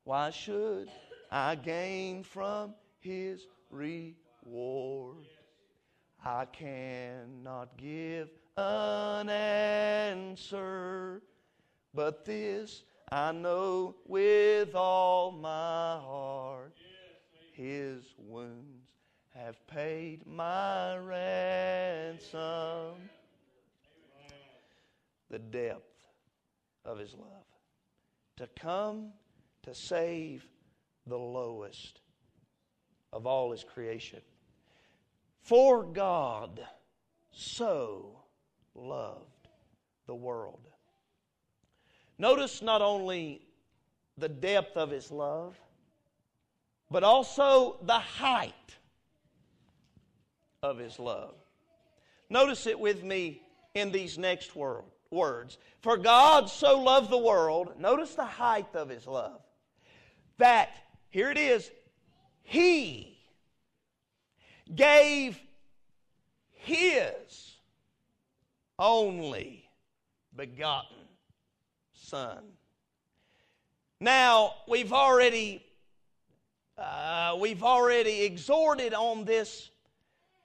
Why 0.08 0.30
should 0.30 0.88
I 1.30 1.54
gain 1.54 2.22
from 2.22 2.72
His 2.98 3.46
reward? 3.68 5.26
I 6.24 6.46
cannot 6.46 7.76
give 7.76 8.30
an 8.56 9.28
answer 9.28 11.20
but 11.92 12.24
this 12.24 12.84
I 13.12 13.32
know 13.32 13.96
with 14.06 14.74
all 14.74 15.30
my 15.30 16.00
heart 16.00 16.78
His 17.52 18.02
wounds 18.16 18.88
have 19.34 19.58
paid 19.66 20.26
my 20.26 20.96
ransom. 20.96 22.30
The 25.28 25.38
depth 25.38 25.92
of 26.86 26.98
His 26.98 27.12
love. 27.12 27.44
To 28.38 28.46
come 28.58 29.12
to 29.62 29.74
save 29.74 30.46
the 31.06 31.18
lowest 31.18 32.00
of 33.12 33.26
all 33.26 33.52
His 33.52 33.64
creation. 33.64 34.20
For 35.40 35.82
God 35.84 36.60
so 37.30 38.20
loved 38.74 39.48
the 40.06 40.14
world 40.14 40.68
Notice 42.18 42.62
not 42.62 42.82
only 42.82 43.42
the 44.16 44.28
depth 44.28 44.76
of 44.76 44.90
his 44.90 45.10
love, 45.10 45.58
but 46.90 47.04
also 47.04 47.78
the 47.82 47.98
height 47.98 48.52
of 50.62 50.78
his 50.78 50.98
love. 50.98 51.34
Notice 52.28 52.66
it 52.66 52.78
with 52.78 53.04
me 53.04 53.42
in 53.74 53.92
these 53.92 54.18
next 54.18 54.56
world, 54.56 54.90
words. 55.10 55.58
For 55.80 55.96
God 55.96 56.50
so 56.50 56.80
loved 56.80 57.10
the 57.10 57.18
world, 57.18 57.74
notice 57.78 58.14
the 58.14 58.24
height 58.24 58.74
of 58.74 58.88
his 58.88 59.06
love, 59.06 59.40
that, 60.38 60.70
here 61.10 61.30
it 61.30 61.38
is, 61.38 61.70
he 62.42 63.18
gave 64.74 65.38
his 66.54 67.56
only 68.78 69.68
begotten 70.34 70.96
son. 71.92 72.38
Now, 74.00 74.54
we've 74.68 74.92
already 74.92 75.64
uh, 76.78 77.36
we've 77.40 77.64
already 77.64 78.22
exhorted 78.22 78.94
on 78.94 79.24
this 79.24 79.70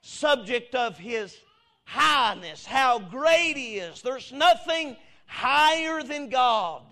subject 0.02 0.74
of 0.74 0.98
his 0.98 1.36
highness, 1.84 2.66
how 2.66 2.98
great 2.98 3.54
he 3.56 3.76
is. 3.76 4.02
There's 4.02 4.32
nothing 4.32 4.96
higher 5.26 6.02
than 6.02 6.28
God. 6.30 6.82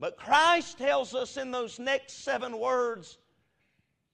But 0.00 0.16
Christ 0.16 0.78
tells 0.78 1.14
us 1.14 1.36
in 1.36 1.50
those 1.50 1.78
next 1.78 2.24
seven 2.24 2.58
words 2.58 3.18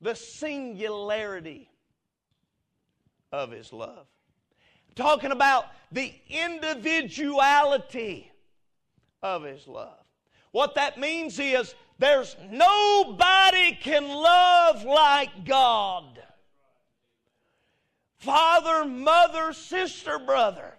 the 0.01 0.16
singularity 0.16 1.70
of 3.31 3.53
his 3.53 3.72
love. 3.72 4.07
Talking 4.96 5.31
about 5.31 5.66
the 5.92 6.12
individuality 6.29 8.33
of 9.22 9.44
his 9.44 9.68
love. 9.68 10.03
What 10.51 10.75
that 10.75 10.99
means 10.99 11.38
is 11.38 11.75
there's 11.99 12.37
nobody 12.51 13.72
can 13.72 14.09
love 14.09 14.85
like 14.85 15.44
God. 15.44 16.18
Father, 18.18 18.85
mother, 18.85 19.53
sister, 19.53 20.18
brother, 20.18 20.77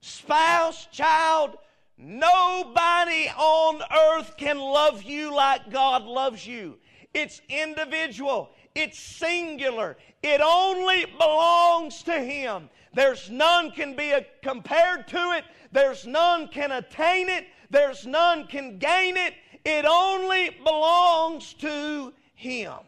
spouse, 0.00 0.86
child, 0.86 1.58
nobody 1.98 3.28
on 3.36 3.82
earth 3.92 4.36
can 4.36 4.58
love 4.58 5.02
you 5.02 5.34
like 5.34 5.70
God 5.70 6.04
loves 6.04 6.46
you. 6.46 6.78
It's 7.12 7.40
individual, 7.48 8.50
it's 8.74 8.98
singular, 8.98 9.96
it 10.22 10.40
only 10.40 11.06
belongs 11.06 12.02
to 12.04 12.12
Him. 12.12 12.70
There's 12.94 13.30
none 13.30 13.70
can 13.72 13.94
be 13.94 14.14
compared 14.42 15.08
to 15.08 15.32
it, 15.32 15.44
there's 15.72 16.06
none 16.06 16.48
can 16.48 16.72
attain 16.72 17.28
it, 17.28 17.46
there's 17.70 18.06
none 18.06 18.46
can 18.46 18.78
gain 18.78 19.16
it. 19.16 19.34
It 19.64 19.84
only 19.84 20.50
belongs 20.64 21.52
to 21.54 22.14
Him. 22.34 22.78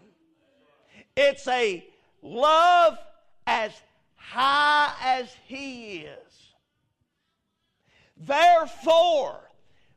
It's 1.17 1.47
a 1.49 1.87
love 2.23 2.99
as 3.47 3.73
high 4.15 4.95
as 5.03 5.35
He 5.47 5.99
is. 5.99 6.40
Therefore, 8.21 9.51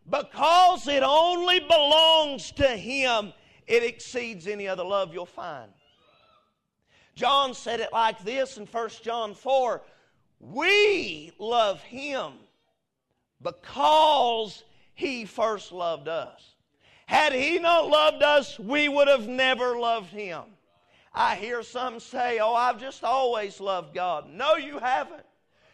because 0.10 0.88
it 0.88 1.04
only 1.04 1.60
belongs 1.60 2.52
to 2.54 2.68
Him, 2.68 3.34
it 3.68 3.84
exceeds 3.84 4.48
any 4.48 4.68
other 4.68 4.84
love 4.84 5.14
you'll 5.14 5.26
find. 5.26 5.72
John 7.16 7.54
said 7.54 7.80
it 7.80 7.92
like 7.92 8.24
this 8.24 8.58
in 8.58 8.66
1 8.66 8.90
John 9.04 9.36
4 9.36 9.82
We 10.40 11.34
love 11.38 11.82
Him 11.82 12.34
because 13.42 14.64
He 14.96 15.26
first 15.26 15.72
loved 15.72 16.08
us. 16.08 16.56
Had 17.06 17.34
He 17.34 17.60
not 17.60 17.90
loved 17.90 18.24
us, 18.24 18.58
we 18.58 18.88
would 18.88 19.10
have 19.10 19.28
never 19.28 19.78
loved 19.78 20.10
Him. 20.12 20.44
I 21.14 21.36
hear 21.36 21.62
some 21.62 22.00
say, 22.00 22.40
Oh, 22.40 22.56
I've 22.56 22.80
just 22.80 23.04
always 23.04 23.60
loved 23.60 23.94
God. 23.94 24.30
No, 24.32 24.56
you 24.56 24.80
haven't. 24.80 25.26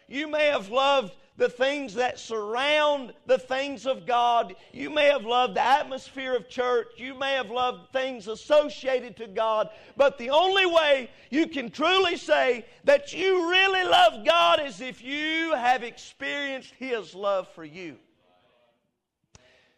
You 0.08 0.28
may 0.28 0.48
have 0.48 0.70
loved 0.70 1.14
the 1.40 1.50
things 1.50 1.94
that 1.94 2.20
surround 2.20 3.14
the 3.26 3.40
things 3.40 3.88
of 3.88 4.06
God. 4.06 4.56
You 4.74 4.90
may 4.90 5.06
have 5.06 5.24
loved 5.24 5.56
the 5.56 5.66
atmosphere 5.66 6.36
of 6.36 6.50
church. 6.50 6.88
You 6.98 7.16
may 7.16 7.32
have 7.34 7.50
loved 7.50 7.94
things 7.94 8.28
associated 8.28 9.16
to 9.18 9.28
God. 9.28 9.70
But 9.96 10.18
the 10.18 10.32
only 10.32 10.66
way 10.66 11.10
you 11.30 11.48
can 11.48 11.72
truly 11.72 12.18
say 12.18 12.66
that 12.84 13.14
you 13.14 13.50
really 13.50 13.86
love 13.86 14.26
God 14.26 14.62
is 14.62 14.82
if 14.82 15.02
you 15.02 15.56
have 15.56 15.82
experienced 15.82 16.74
His 16.78 17.16
love 17.16 17.48
for 17.56 17.64
you. 17.64 17.96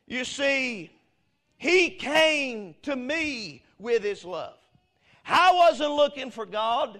You 0.08 0.26
see, 0.26 0.90
He 1.58 1.92
came 1.92 2.74
to 2.82 2.96
me 2.96 3.62
with 3.78 4.02
His 4.02 4.26
love. 4.26 4.58
I 5.28 5.54
wasn't 5.54 5.92
looking 5.92 6.32
for 6.32 6.48
God. 6.48 7.00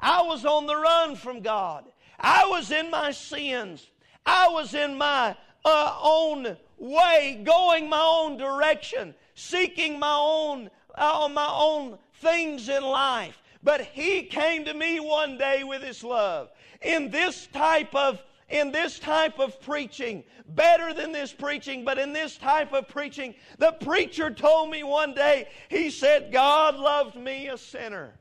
I 0.00 0.22
was 0.22 0.44
on 0.44 0.66
the 0.66 0.74
run 0.74 1.14
from 1.14 1.40
God. 1.42 1.84
I 2.18 2.46
was 2.46 2.70
in 2.70 2.90
my 2.90 3.10
sins. 3.10 3.86
I 4.26 4.48
was 4.48 4.74
in 4.74 4.96
my 4.96 5.36
uh, 5.64 5.98
own 6.02 6.56
way, 6.78 7.42
going 7.44 7.88
my 7.88 8.00
own 8.00 8.36
direction, 8.36 9.14
seeking 9.34 9.98
my 9.98 10.16
own, 10.18 10.70
uh, 10.94 11.28
my 11.32 11.48
own 11.50 11.98
things 12.20 12.68
in 12.68 12.82
life. 12.82 13.42
But 13.62 13.80
He 13.80 14.22
came 14.22 14.64
to 14.64 14.74
me 14.74 15.00
one 15.00 15.38
day 15.38 15.64
with 15.64 15.82
His 15.82 16.04
love. 16.04 16.50
In 16.82 17.10
this 17.10 17.48
type 17.52 17.94
of 17.94 18.22
in 18.48 18.70
this 18.70 18.98
type 18.98 19.38
of 19.38 19.60
preaching, 19.62 20.22
better 20.48 20.92
than 20.92 21.12
this 21.12 21.32
preaching, 21.32 21.84
but 21.84 21.98
in 21.98 22.12
this 22.12 22.36
type 22.36 22.72
of 22.72 22.86
preaching, 22.86 23.34
the 23.58 23.72
preacher 23.72 24.30
told 24.30 24.70
me 24.70 24.82
one 24.82 25.14
day, 25.14 25.48
he 25.70 25.90
said, 25.90 26.30
God 26.30 26.76
loved 26.76 27.16
me, 27.16 27.48
a 27.48 27.56
sinner. 27.56 28.14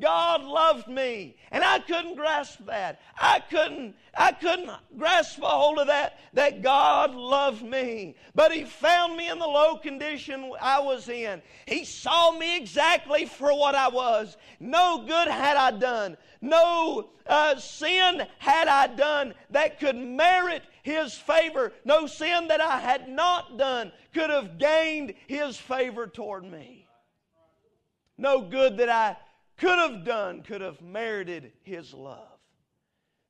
God 0.00 0.44
loved 0.44 0.88
me. 0.88 1.36
And 1.50 1.64
I 1.64 1.80
couldn't 1.80 2.16
grasp 2.16 2.64
that. 2.66 3.00
I 3.18 3.40
couldn't, 3.40 3.94
I 4.16 4.32
couldn't 4.32 4.70
grasp 4.96 5.40
a 5.42 5.46
hold 5.46 5.78
of 5.78 5.86
that, 5.88 6.18
that 6.34 6.62
God 6.62 7.14
loved 7.14 7.62
me. 7.62 8.14
But 8.34 8.52
He 8.52 8.64
found 8.64 9.16
me 9.16 9.28
in 9.28 9.38
the 9.38 9.46
low 9.46 9.76
condition 9.76 10.52
I 10.60 10.80
was 10.80 11.08
in. 11.08 11.42
He 11.66 11.84
saw 11.84 12.30
me 12.32 12.56
exactly 12.56 13.26
for 13.26 13.52
what 13.56 13.74
I 13.74 13.88
was. 13.88 14.36
No 14.60 15.04
good 15.06 15.28
had 15.28 15.56
I 15.56 15.72
done. 15.72 16.16
No 16.40 17.10
uh, 17.26 17.56
sin 17.56 18.26
had 18.38 18.68
I 18.68 18.86
done 18.88 19.34
that 19.50 19.80
could 19.80 19.96
merit 19.96 20.62
His 20.82 21.14
favor. 21.14 21.72
No 21.84 22.06
sin 22.06 22.48
that 22.48 22.60
I 22.60 22.78
had 22.78 23.08
not 23.08 23.58
done 23.58 23.92
could 24.14 24.30
have 24.30 24.58
gained 24.58 25.14
His 25.26 25.56
favor 25.56 26.06
toward 26.06 26.44
me. 26.44 26.86
No 28.16 28.40
good 28.40 28.78
that 28.78 28.88
I 28.88 29.16
could 29.58 29.78
have 29.78 30.04
done 30.04 30.42
could 30.42 30.60
have 30.60 30.80
merited 30.80 31.52
his 31.62 31.92
love. 31.92 32.38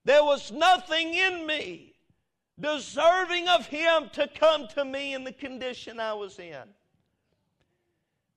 There 0.04 0.22
was 0.22 0.52
nothing 0.52 1.14
in 1.14 1.46
me 1.46 1.94
deserving 2.60 3.48
of 3.48 3.66
him 3.66 4.10
to 4.12 4.28
come 4.28 4.68
to 4.68 4.84
me 4.84 5.14
in 5.14 5.24
the 5.24 5.32
condition 5.32 5.98
I 5.98 6.14
was 6.14 6.38
in. 6.38 6.62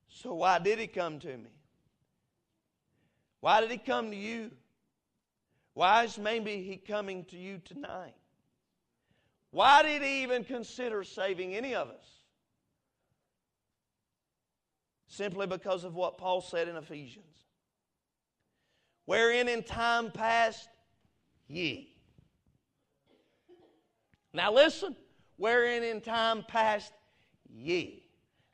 So, 0.10 0.34
why 0.36 0.60
did 0.60 0.80
he 0.80 0.88
come 0.88 1.20
to 1.20 1.38
me? 1.38 1.50
Why 3.40 3.62
did 3.62 3.72
he 3.72 3.78
come 3.78 4.12
to 4.12 4.18
you? 4.18 4.52
Why 5.74 6.04
is 6.04 6.18
maybe 6.18 6.62
he 6.62 6.78
coming 6.78 7.26
to 7.26 7.38
you 7.38 7.60
tonight? 7.64 8.14
Why 9.52 9.84
did 9.84 10.02
he 10.02 10.24
even 10.24 10.44
consider 10.44 11.04
saving 11.04 11.56
any 11.56 11.74
of 11.74 11.90
us? 11.90 12.06
Simply 15.08 15.48
because 15.48 15.84
of 15.84 15.96
what 15.96 16.18
Paul 16.18 16.42
said 16.42 16.68
in 16.68 16.76
Ephesians 16.76 17.31
wherein 19.12 19.50
in 19.50 19.62
time 19.62 20.10
past 20.10 20.70
ye. 21.50 21.94
Now 24.34 24.54
listen, 24.54 24.96
wherein 25.36 25.84
in 25.84 26.00
time 26.00 26.46
past 26.48 26.94
ye. 27.50 28.06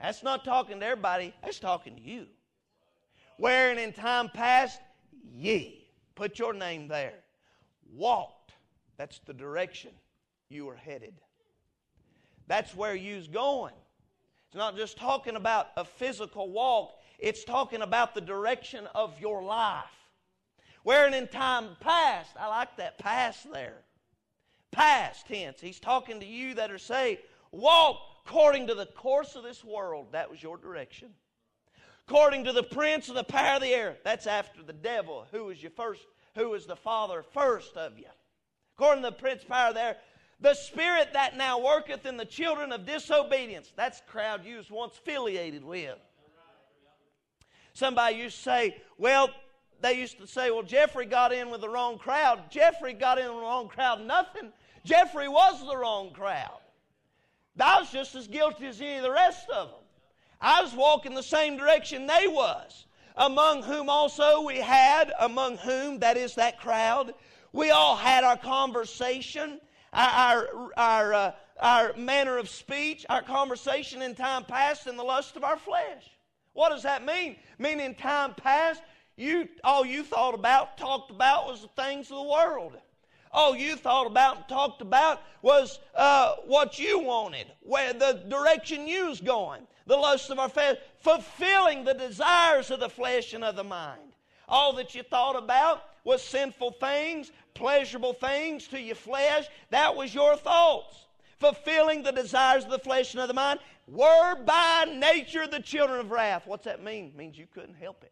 That's 0.02 0.24
not 0.24 0.44
talking 0.44 0.80
to 0.80 0.86
everybody, 0.88 1.32
that's 1.44 1.60
talking 1.60 1.96
to 1.96 2.02
you. 2.02 2.26
Wherein 3.38 3.78
in 3.78 3.94
time 3.94 4.30
past 4.34 4.82
ye. 5.32 5.86
Put 6.16 6.40
your 6.40 6.56
name 6.56 6.88
there. 6.88 7.20
Walked. 7.94 8.54
That's 8.98 9.20
the 9.28 9.36
direction 9.36 9.92
you 10.50 10.66
were 10.66 10.76
headed. 10.76 11.14
That's 12.48 12.74
where 12.74 12.96
you's 12.96 13.28
going. 13.28 13.76
It's 14.48 14.58
not 14.58 14.76
just 14.76 14.98
talking 14.98 15.36
about 15.36 15.68
a 15.78 15.86
physical 15.86 16.50
walk, 16.50 16.96
it's 17.20 17.44
talking 17.44 17.84
about 17.84 18.16
the 18.16 18.22
direction 18.22 18.88
of 18.96 19.22
your 19.22 19.44
life. 19.44 19.84
Wherein 20.88 21.14
in 21.14 21.28
time 21.28 21.76
past, 21.82 22.32
I 22.40 22.48
like 22.48 22.78
that 22.78 22.98
past 22.98 23.52
there. 23.52 23.80
Past 24.72 25.28
tense. 25.28 25.60
He's 25.60 25.82
talking 25.82 26.22
to 26.22 26.26
you 26.26 26.54
that 26.54 26.72
are 26.72 26.78
saved. 26.78 27.24
Walk 27.52 27.98
according 28.26 28.68
to 28.68 28.74
the 28.74 28.86
course 28.86 29.36
of 29.36 29.44
this 29.44 29.66
world. 29.66 30.14
That 30.14 30.32
was 30.32 30.42
your 30.42 30.56
direction. 30.56 31.10
According 32.08 32.46
to 32.46 32.54
the 32.54 32.64
prince 32.64 33.10
of 33.10 33.16
the 33.16 33.26
power 33.26 33.56
of 33.56 33.64
the 33.64 33.74
air. 33.74 33.98
That's 34.06 34.28
after 34.28 34.64
the 34.64 34.72
devil, 34.72 35.28
who 35.34 35.44
was 35.44 35.62
your 35.62 35.72
first, 35.72 36.04
who 36.36 36.52
was 36.52 36.66
the 36.66 36.78
father 36.78 37.22
first 37.34 37.76
of 37.76 38.00
you. 38.00 38.06
According 38.78 39.04
to 39.04 39.10
the 39.10 39.18
prince 39.18 39.42
of 39.42 39.50
power 39.50 39.74
there, 39.74 39.98
the 40.40 40.54
spirit 40.54 41.10
that 41.12 41.36
now 41.36 41.60
worketh 41.60 42.06
in 42.06 42.16
the 42.16 42.24
children 42.24 42.72
of 42.72 42.86
disobedience. 42.86 43.74
That's 43.76 44.00
the 44.00 44.10
crowd 44.10 44.46
you 44.46 44.56
was 44.56 44.72
once 44.72 44.98
affiliated 44.98 45.66
with. 45.66 45.98
Somebody 47.74 48.16
used 48.16 48.38
to 48.38 48.44
say, 48.44 48.78
well, 48.98 49.30
they 49.82 49.94
used 49.94 50.18
to 50.20 50.28
say, 50.28 50.52
well, 50.52 50.64
Jeffrey 50.64 51.06
got 51.06 51.32
in 51.32 51.50
with 51.50 51.62
the 51.62 51.70
wrong 51.70 51.98
crowd. 51.98 52.50
Jeffrey 52.50 52.94
got 52.94 53.20
in 53.20 53.26
with 53.26 53.36
the 53.36 53.42
wrong 53.42 53.68
crowd. 53.68 54.02
Nothing. 54.02 54.52
Jeffrey 54.84 55.28
was 55.28 55.66
the 55.66 55.78
wrong 55.78 56.12
crowd. 56.12 56.60
I 57.60 57.80
was 57.80 57.92
just 57.92 58.16
as 58.16 58.28
guilty 58.28 58.68
as 58.68 58.80
any 58.82 58.98
of 58.98 59.04
the 59.04 59.12
rest 59.12 59.50
of 59.50 59.70
them. 59.70 59.80
I 60.40 60.62
was 60.62 60.74
walking 60.74 61.16
the 61.16 61.24
same 61.24 61.58
direction 61.58 62.06
they 62.06 62.28
was. 62.28 62.86
Among 63.16 63.64
whom 63.64 63.90
also 63.90 64.42
we 64.42 64.58
had, 64.58 65.12
among 65.20 65.58
whom, 65.58 66.00
that 66.00 66.18
is 66.18 66.36
that 66.36 66.60
crowd, 66.60 67.16
we 67.52 67.72
all 67.72 67.96
had 67.96 68.24
our 68.24 68.38
conversation, 68.38 69.60
our, 69.92 70.48
our, 70.78 71.14
uh, 71.14 71.32
our 71.60 71.94
manner 71.98 72.38
of 72.38 72.48
speech, 72.48 73.06
our 73.10 73.24
conversation 73.24 74.04
in 74.04 74.14
time 74.14 74.44
past 74.44 74.86
in 74.86 74.98
the 74.98 75.04
lust 75.04 75.36
of 75.36 75.44
our 75.44 75.58
flesh. 75.58 76.04
What 76.54 76.70
does 76.70 76.84
that 76.84 77.04
mean? 77.04 77.38
Meaning 77.58 77.96
time 77.96 78.36
past, 78.36 78.84
you, 79.18 79.50
all 79.64 79.86
you 79.86 80.04
thought 80.04 80.36
about, 80.36 80.78
talked 80.78 81.12
about 81.12 81.48
was 81.48 81.62
the 81.62 81.82
things 81.82 82.12
of 82.12 82.18
the 82.18 82.24
world. 82.24 82.78
All 83.32 83.56
you 83.56 83.76
thought 83.76 84.08
about 84.08 84.38
and 84.38 84.48
talked 84.48 84.82
about 84.82 85.22
was 85.42 85.80
uh, 85.96 86.36
what 86.46 86.80
you 86.80 87.00
wanted, 87.00 87.48
where 87.62 87.94
the 87.94 88.24
direction 88.30 88.88
you 88.88 89.08
was 89.08 89.20
going, 89.20 89.68
the 89.86 89.98
lust 89.98 90.30
of 90.30 90.40
our 90.40 90.50
flesh, 90.50 90.78
fulfilling 91.00 91.84
the 91.84 91.94
desires 91.94 92.72
of 92.72 92.80
the 92.80 92.90
flesh 92.90 93.34
and 93.34 93.44
of 93.44 93.56
the 93.56 93.64
mind. 93.64 94.00
All 94.48 94.74
that 94.74 94.96
you 94.96 95.04
thought 95.04 95.36
about 95.36 95.84
was 96.04 96.24
sinful 96.24 96.72
things, 96.80 97.32
pleasurable 97.54 98.14
things 98.14 98.68
to 98.70 98.80
your 98.80 98.96
flesh. 98.96 99.48
That 99.72 99.96
was 99.96 100.14
your 100.14 100.38
thoughts. 100.38 101.06
Fulfilling 101.40 102.02
the 102.02 102.12
desires 102.12 102.64
of 102.64 102.72
the 102.72 102.80
flesh 102.80 103.14
and 103.14 103.22
of 103.22 103.28
the 103.28 103.34
mind 103.34 103.60
were 103.88 104.36
by 104.44 104.86
nature 104.96 105.48
the 105.48 105.60
children 105.60 106.00
of 106.00 106.12
wrath. 106.12 106.44
What's 106.46 106.66
that 106.66 106.84
mean? 106.84 107.08
It 107.08 107.16
means 107.16 107.38
you 107.38 107.48
couldn't 107.54 107.76
help 107.76 108.04
it. 108.04 108.12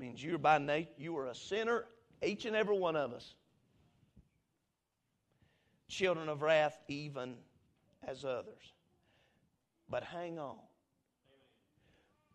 Means 0.00 0.22
you're 0.22 0.38
by 0.38 0.58
nature, 0.58 0.90
you 0.96 1.16
are 1.18 1.26
a 1.26 1.34
sinner, 1.34 1.84
each 2.24 2.46
and 2.46 2.56
every 2.56 2.76
one 2.76 2.96
of 2.96 3.12
us. 3.12 3.34
Children 5.88 6.28
of 6.28 6.42
wrath, 6.42 6.78
even 6.88 7.34
as 8.06 8.24
others. 8.24 8.72
But 9.88 10.04
hang 10.04 10.38
on. 10.38 10.56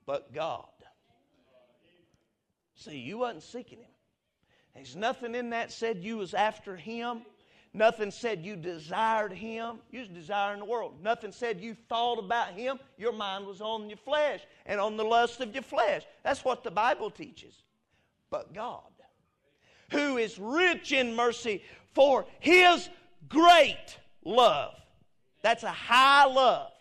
But 0.06 0.34
God. 0.34 0.66
See, 2.76 3.00
you 3.00 3.20
wasn't 3.20 3.44
seeking 3.44 3.80
Him. 3.80 3.88
There's 4.76 4.96
nothing 4.96 5.34
in 5.34 5.52
that 5.52 5.72
said 5.72 6.04
you 6.04 6.18
was 6.18 6.34
after 6.34 6.76
Him. 6.76 7.22
Nothing 7.76 8.10
said 8.10 8.46
you 8.46 8.56
desired 8.56 9.34
Him. 9.34 9.80
You 9.92 10.00
was 10.00 10.08
desiring 10.08 10.60
the 10.60 10.66
world. 10.66 10.94
Nothing 11.04 11.34
said 11.34 11.60
you 11.60 11.76
thought 11.90 12.20
about 12.20 12.54
Him. 12.54 12.80
Your 12.98 13.12
mind 13.12 13.46
was 13.46 13.60
on 13.60 13.90
your 13.90 13.98
flesh 13.98 14.40
and 14.66 14.80
on 14.80 14.96
the 14.96 15.04
lust 15.04 15.42
of 15.42 15.54
your 15.54 15.62
flesh. 15.62 16.04
That's 16.24 16.46
what 16.46 16.64
the 16.64 16.72
Bible 16.72 17.12
teaches. 17.12 17.64
But 18.30 18.54
God, 18.54 18.80
who 19.92 20.18
is 20.18 20.40
rich 20.40 20.94
in 20.94 21.18
mercy 21.18 21.64
for 21.94 22.26
His 22.40 22.90
great 23.28 23.98
love. 24.24 24.74
That's 25.42 25.64
a 25.64 25.72
high 25.72 26.26
love 26.26 26.72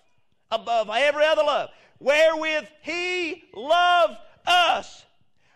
above 0.52 0.88
every 0.90 1.26
other 1.26 1.42
love. 1.42 1.70
Wherewith 1.98 2.66
he 2.82 3.44
loved 3.52 4.16
us. 4.46 5.04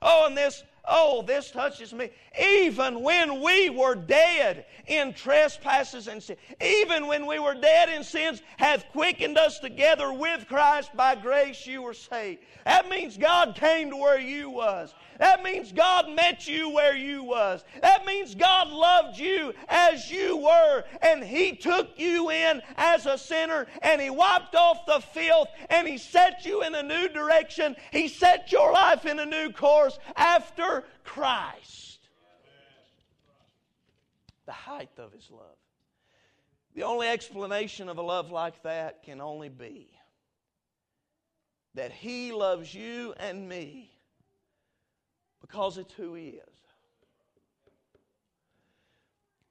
Oh, 0.02 0.24
and 0.26 0.36
this 0.36 0.62
Oh, 0.88 1.22
this 1.22 1.50
touches 1.50 1.92
me. 1.92 2.10
Even 2.40 3.02
when 3.02 3.42
we 3.42 3.68
were 3.68 3.94
dead 3.94 4.64
in 4.86 5.12
trespasses 5.12 6.08
and 6.08 6.22
sin, 6.22 6.36
even 6.60 7.06
when 7.06 7.26
we 7.26 7.38
were 7.38 7.54
dead 7.54 7.90
in 7.90 8.02
sins, 8.02 8.42
hath 8.56 8.86
quickened 8.92 9.36
us 9.36 9.58
together 9.58 10.12
with 10.12 10.46
Christ. 10.48 10.90
By 10.96 11.14
grace 11.14 11.66
you 11.66 11.82
were 11.82 11.94
saved. 11.94 12.42
That 12.64 12.88
means 12.88 13.16
God 13.18 13.54
came 13.54 13.90
to 13.90 13.96
where 13.96 14.18
you 14.18 14.48
was. 14.50 14.94
That 15.18 15.42
means 15.42 15.72
God 15.72 16.08
met 16.10 16.46
you 16.46 16.70
where 16.70 16.96
you 16.96 17.24
was. 17.24 17.64
That 17.82 18.06
means 18.06 18.36
God 18.36 18.68
loved 18.68 19.18
you 19.18 19.52
as 19.68 20.10
you 20.10 20.36
were 20.36 20.84
and 21.02 21.24
He 21.24 21.56
took 21.56 21.98
you 21.98 22.30
in 22.30 22.62
as 22.76 23.04
a 23.04 23.18
sinner 23.18 23.66
and 23.82 24.00
He 24.00 24.10
wiped 24.10 24.54
off 24.54 24.86
the 24.86 25.00
filth 25.00 25.48
and 25.70 25.88
He 25.88 25.98
set 25.98 26.44
you 26.46 26.62
in 26.62 26.74
a 26.74 26.84
new 26.84 27.08
direction. 27.08 27.74
He 27.90 28.06
set 28.06 28.52
your 28.52 28.72
life 28.72 29.06
in 29.06 29.18
a 29.18 29.26
new 29.26 29.50
course 29.50 29.98
after 30.14 30.84
Christ. 31.02 31.98
The 34.46 34.52
height 34.52 34.90
of 34.98 35.12
His 35.12 35.28
love. 35.32 35.56
The 36.76 36.84
only 36.84 37.08
explanation 37.08 37.88
of 37.88 37.98
a 37.98 38.02
love 38.02 38.30
like 38.30 38.62
that 38.62 39.02
can 39.02 39.20
only 39.20 39.48
be 39.48 39.88
that 41.74 41.90
He 41.90 42.30
loves 42.30 42.72
you 42.72 43.14
and 43.18 43.48
me 43.48 43.97
because 45.48 45.78
it's 45.78 45.92
who 45.94 46.14
He 46.14 46.28
is. 46.28 46.42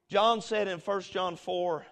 John 0.08 0.40
said 0.40 0.68
in 0.68 0.78
1 0.78 1.00
John 1.02 1.36
4, 1.36 1.84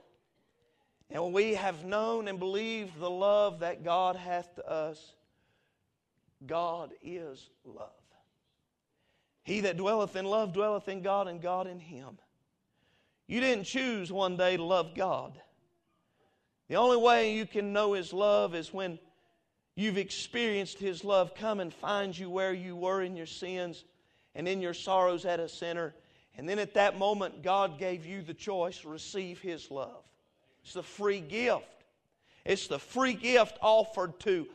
and 1.10 1.32
we 1.32 1.54
have 1.54 1.84
known 1.84 2.28
and 2.28 2.38
believed 2.38 2.98
the 2.98 3.10
love 3.10 3.60
that 3.60 3.84
God 3.84 4.16
hath 4.16 4.54
to 4.56 4.68
us. 4.68 5.14
God 6.46 6.92
is 7.02 7.50
love. 7.64 7.90
He 9.44 9.60
that 9.60 9.76
dwelleth 9.76 10.16
in 10.16 10.24
love 10.24 10.52
dwelleth 10.52 10.88
in 10.88 11.02
God, 11.02 11.28
and 11.28 11.40
God 11.40 11.66
in 11.66 11.78
him. 11.78 12.18
You 13.28 13.40
didn't 13.40 13.64
choose 13.64 14.10
one 14.10 14.36
day 14.36 14.56
to 14.56 14.62
love 14.62 14.94
God. 14.94 15.40
The 16.68 16.76
only 16.76 16.96
way 16.96 17.34
you 17.34 17.46
can 17.46 17.72
know 17.72 17.92
His 17.92 18.12
love 18.12 18.54
is 18.54 18.72
when 18.72 18.98
you've 19.74 19.98
experienced 19.98 20.78
His 20.78 21.04
love 21.04 21.34
come 21.34 21.60
and 21.60 21.72
find 21.72 22.16
you 22.16 22.30
where 22.30 22.52
you 22.52 22.74
were 22.74 23.02
in 23.02 23.14
your 23.14 23.26
sins 23.26 23.84
and 24.36 24.46
in 24.46 24.60
your 24.60 24.74
sorrows 24.74 25.24
at 25.24 25.40
a 25.40 25.48
sinner. 25.48 25.94
And 26.36 26.48
then 26.48 26.58
at 26.58 26.74
that 26.74 26.98
moment, 26.98 27.42
God 27.42 27.78
gave 27.78 28.04
you 28.04 28.22
the 28.22 28.34
choice 28.34 28.84
receive 28.84 29.40
His 29.40 29.70
love. 29.70 30.04
It's 30.62 30.74
the 30.74 30.82
free 30.82 31.20
gift. 31.20 31.64
It's 32.44 32.68
the 32.68 32.78
free 32.78 33.14
gift 33.14 33.58
offered 33.60 34.20
to 34.20 34.46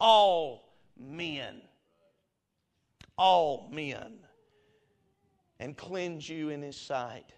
all 0.00 0.68
men. 0.98 1.62
All 3.16 3.68
men. 3.72 4.18
And 5.60 5.76
cleanse 5.76 6.28
you 6.28 6.50
in 6.50 6.60
His 6.60 6.76
sight. 6.76 7.32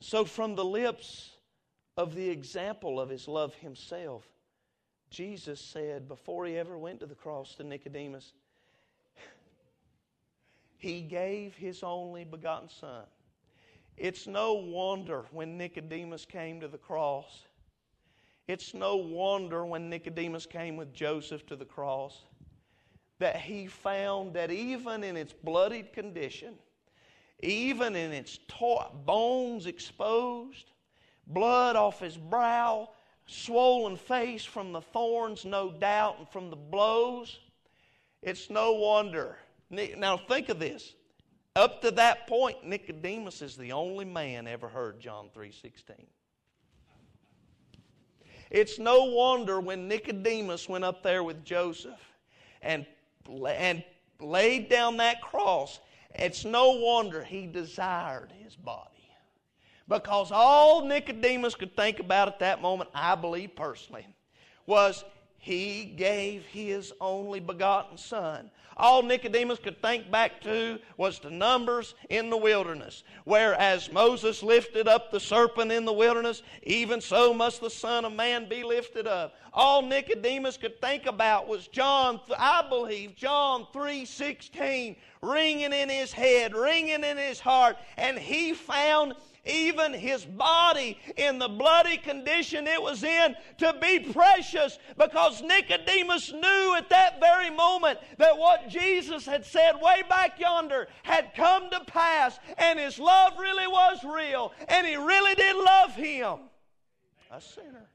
So, 0.00 0.24
from 0.24 0.54
the 0.54 0.64
lips 0.64 1.30
of 1.96 2.14
the 2.14 2.28
example 2.28 2.98
of 2.98 3.10
His 3.10 3.28
love 3.28 3.54
Himself, 3.56 4.26
Jesus 5.10 5.60
said 5.60 6.08
before 6.08 6.46
He 6.46 6.56
ever 6.56 6.78
went 6.78 7.00
to 7.00 7.06
the 7.06 7.14
cross 7.14 7.54
to 7.56 7.64
Nicodemus, 7.64 8.32
he 10.78 11.00
gave 11.00 11.54
His 11.54 11.82
only 11.82 12.24
begotten 12.24 12.68
Son. 12.68 13.04
It's 13.96 14.26
no 14.26 14.54
wonder 14.54 15.24
when 15.30 15.56
Nicodemus 15.56 16.26
came 16.26 16.60
to 16.60 16.68
the 16.68 16.78
cross. 16.78 17.44
It's 18.46 18.74
no 18.74 18.96
wonder 18.96 19.64
when 19.64 19.88
Nicodemus 19.88 20.46
came 20.46 20.76
with 20.76 20.92
Joseph 20.92 21.46
to 21.46 21.56
the 21.56 21.64
cross 21.64 22.22
that 23.18 23.36
he 23.36 23.66
found 23.66 24.34
that 24.34 24.50
even 24.50 25.02
in 25.02 25.16
its 25.16 25.32
bloodied 25.32 25.92
condition, 25.92 26.54
even 27.42 27.96
in 27.96 28.12
its 28.12 28.38
to- 28.48 28.90
bones 29.04 29.66
exposed, 29.66 30.72
blood 31.26 31.76
off 31.76 32.00
his 32.00 32.16
brow, 32.16 32.90
swollen 33.26 33.96
face 33.96 34.44
from 34.44 34.72
the 34.72 34.80
thorns, 34.80 35.44
no 35.44 35.70
doubt, 35.70 36.18
and 36.18 36.28
from 36.28 36.50
the 36.50 36.56
blows, 36.56 37.40
it's 38.22 38.50
no 38.50 38.74
wonder 38.74 39.38
now 39.70 40.16
think 40.16 40.48
of 40.48 40.58
this. 40.58 40.94
Up 41.54 41.80
to 41.82 41.90
that 41.92 42.26
point, 42.26 42.64
Nicodemus 42.64 43.40
is 43.40 43.56
the 43.56 43.72
only 43.72 44.04
man 44.04 44.46
ever 44.46 44.68
heard 44.68 45.00
John 45.00 45.30
3:16. 45.34 46.06
It's 48.50 48.78
no 48.78 49.04
wonder 49.04 49.60
when 49.60 49.88
Nicodemus 49.88 50.68
went 50.68 50.84
up 50.84 51.02
there 51.02 51.24
with 51.24 51.44
Joseph 51.44 52.00
and, 52.62 52.86
and 53.48 53.82
laid 54.20 54.68
down 54.68 54.98
that 54.98 55.20
cross, 55.20 55.80
it's 56.14 56.44
no 56.44 56.72
wonder 56.72 57.24
he 57.24 57.46
desired 57.46 58.32
his 58.42 58.54
body. 58.54 58.90
Because 59.88 60.32
all 60.32 60.84
Nicodemus 60.84 61.54
could 61.54 61.76
think 61.76 62.00
about 62.00 62.28
at 62.28 62.38
that 62.40 62.60
moment, 62.60 62.90
I 62.94 63.14
believe 63.14 63.54
personally, 63.54 64.06
was 64.66 65.04
he 65.46 65.84
gave 65.84 66.44
his 66.46 66.92
only 67.00 67.38
begotten 67.38 67.96
Son. 67.96 68.50
All 68.76 69.00
Nicodemus 69.00 69.60
could 69.60 69.80
think 69.80 70.10
back 70.10 70.40
to 70.40 70.80
was 70.96 71.20
the 71.20 71.30
numbers 71.30 71.94
in 72.10 72.30
the 72.30 72.36
wilderness. 72.36 73.04
Whereas 73.22 73.92
Moses 73.92 74.42
lifted 74.42 74.88
up 74.88 75.12
the 75.12 75.20
serpent 75.20 75.70
in 75.70 75.84
the 75.84 75.92
wilderness, 75.92 76.42
even 76.64 77.00
so 77.00 77.32
must 77.32 77.60
the 77.60 77.70
Son 77.70 78.04
of 78.04 78.12
Man 78.12 78.48
be 78.48 78.64
lifted 78.64 79.06
up. 79.06 79.36
All 79.54 79.82
Nicodemus 79.82 80.56
could 80.56 80.80
think 80.80 81.06
about 81.06 81.46
was 81.46 81.68
John, 81.68 82.18
I 82.36 82.66
believe, 82.68 83.14
John 83.14 83.68
3.16 83.72 84.96
ringing 85.22 85.72
in 85.72 85.88
his 85.88 86.12
head, 86.12 86.56
ringing 86.56 87.04
in 87.04 87.16
his 87.16 87.38
heart. 87.38 87.76
And 87.96 88.18
he 88.18 88.52
found 88.52 89.14
even 89.46 89.92
his 89.92 90.24
body 90.24 90.98
in 91.16 91.38
the 91.38 91.48
bloody 91.48 91.96
condition 91.96 92.66
it 92.66 92.80
was 92.80 93.02
in 93.02 93.34
to 93.58 93.74
be 93.80 94.00
precious 94.00 94.78
because 94.98 95.42
Nicodemus 95.42 96.32
knew 96.32 96.74
at 96.76 96.88
that 96.90 97.20
very 97.20 97.50
moment 97.50 97.98
that 98.18 98.36
what 98.36 98.68
Jesus 98.68 99.24
had 99.24 99.44
said 99.44 99.72
way 99.80 100.02
back 100.08 100.38
yonder 100.38 100.88
had 101.02 101.32
come 101.34 101.70
to 101.70 101.80
pass 101.86 102.38
and 102.58 102.78
his 102.78 102.98
love 102.98 103.32
really 103.38 103.66
was 103.66 103.98
real 104.04 104.52
and 104.68 104.86
he 104.86 104.96
really 104.96 105.34
did 105.34 105.56
love 105.56 105.94
him. 105.94 106.38
A 107.30 107.40
sinner. 107.40 107.88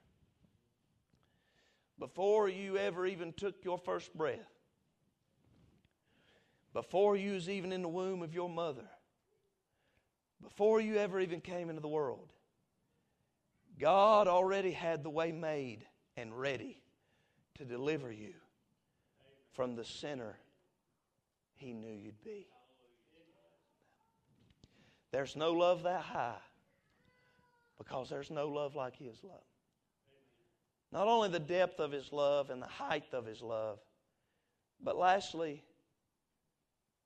Before 2.00 2.50
you 2.50 2.78
ever 2.78 3.06
even 3.06 3.32
took 3.34 3.64
your 3.64 3.78
first 3.78 4.16
breath, 4.18 4.40
before 6.74 7.16
you 7.16 7.34
was 7.34 7.50
even 7.50 7.72
in 7.72 7.82
the 7.82 7.88
womb 7.88 8.24
of 8.24 8.34
your 8.34 8.50
mother, 8.50 8.90
before 10.42 10.82
you 10.82 10.98
ever 10.98 11.20
even 11.20 11.42
came 11.42 11.70
into 11.70 11.82
the 11.82 11.88
world, 11.88 12.32
God 13.80 14.28
already 14.28 14.72
had 14.72 15.04
the 15.04 15.10
way 15.10 15.32
made 15.32 15.86
and 16.18 16.38
ready 16.38 16.82
to 17.58 17.66
deliver 17.66 18.12
you 18.12 18.34
from 19.54 19.76
the 19.76 19.86
sinner 19.86 20.38
He 21.56 21.74
knew 21.74 21.94
you'd 21.94 22.24
be. 22.24 22.48
There's 25.12 25.36
no 25.36 25.52
love 25.52 25.84
that 25.84 26.02
high 26.02 26.38
because 27.78 28.10
there's 28.10 28.32
no 28.32 28.48
love 28.48 28.76
like 28.76 28.96
His 28.96 29.24
love. 29.24 29.44
Not 30.92 31.08
only 31.08 31.30
the 31.30 31.40
depth 31.40 31.80
of 31.80 31.92
His 31.92 32.12
love 32.12 32.50
and 32.50 32.62
the 32.62 32.68
height 32.68 33.14
of 33.14 33.26
His 33.26 33.42
love, 33.42 33.80
but 34.84 34.98
lastly, 34.98 35.64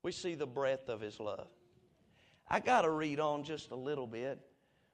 we 0.02 0.12
see 0.12 0.34
the 0.34 0.46
breadth 0.46 0.88
of 0.88 1.00
His 1.00 1.18
love. 1.18 1.48
I 2.48 2.60
got 2.60 2.82
to 2.82 2.90
read 2.90 3.20
on 3.20 3.44
just 3.44 3.70
a 3.70 3.76
little 3.76 4.06
bit. 4.06 4.38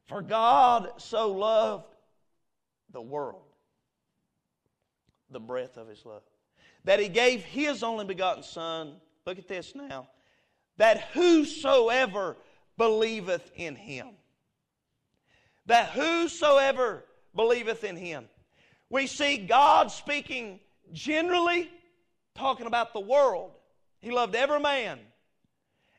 For 0.07 0.23
God 0.23 0.90
so 0.96 1.33
loved 1.33 1.94
the 2.92 3.00
world, 3.00 3.44
the 5.31 5.40
breath 5.40 5.77
of 5.77 5.88
his 5.88 6.05
love, 6.05 6.23
that 6.85 6.98
he 6.98 7.09
gave 7.09 7.42
his 7.42 7.83
only 7.83 8.05
begotten 8.05 8.42
Son. 8.42 8.96
Look 9.27 9.38
at 9.38 9.48
this 9.48 9.75
now. 9.75 10.09
That 10.79 11.09
whosoever 11.13 12.37
believeth 12.77 13.50
in 13.55 13.77
him, 13.77 14.09
that 15.67 15.90
whosoever 15.90 17.05
believeth 17.35 17.85
in 17.85 17.96
him. 17.96 18.25
We 18.90 19.07
see 19.07 19.37
God 19.37 19.90
speaking 19.90 20.61
generally, 20.92 21.71
talking 22.35 22.67
about 22.67 22.92
the 22.92 23.00
world. 23.00 23.53
He 24.00 24.11
loved 24.11 24.35
every 24.35 24.61
man 24.61 24.98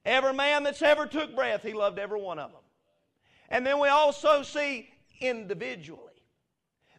Every 0.06 0.34
man 0.34 0.64
that's 0.64 0.82
ever 0.82 1.06
took 1.06 1.36
breath, 1.36 1.64
he 1.64 1.74
loved 1.74 2.00
every 2.00 2.22
one 2.22 2.40
of 2.40 2.52
them. 2.52 2.62
And 3.50 3.66
then 3.66 3.80
we 3.80 3.88
also 3.88 4.44
see 4.44 4.90
individually 5.22 6.00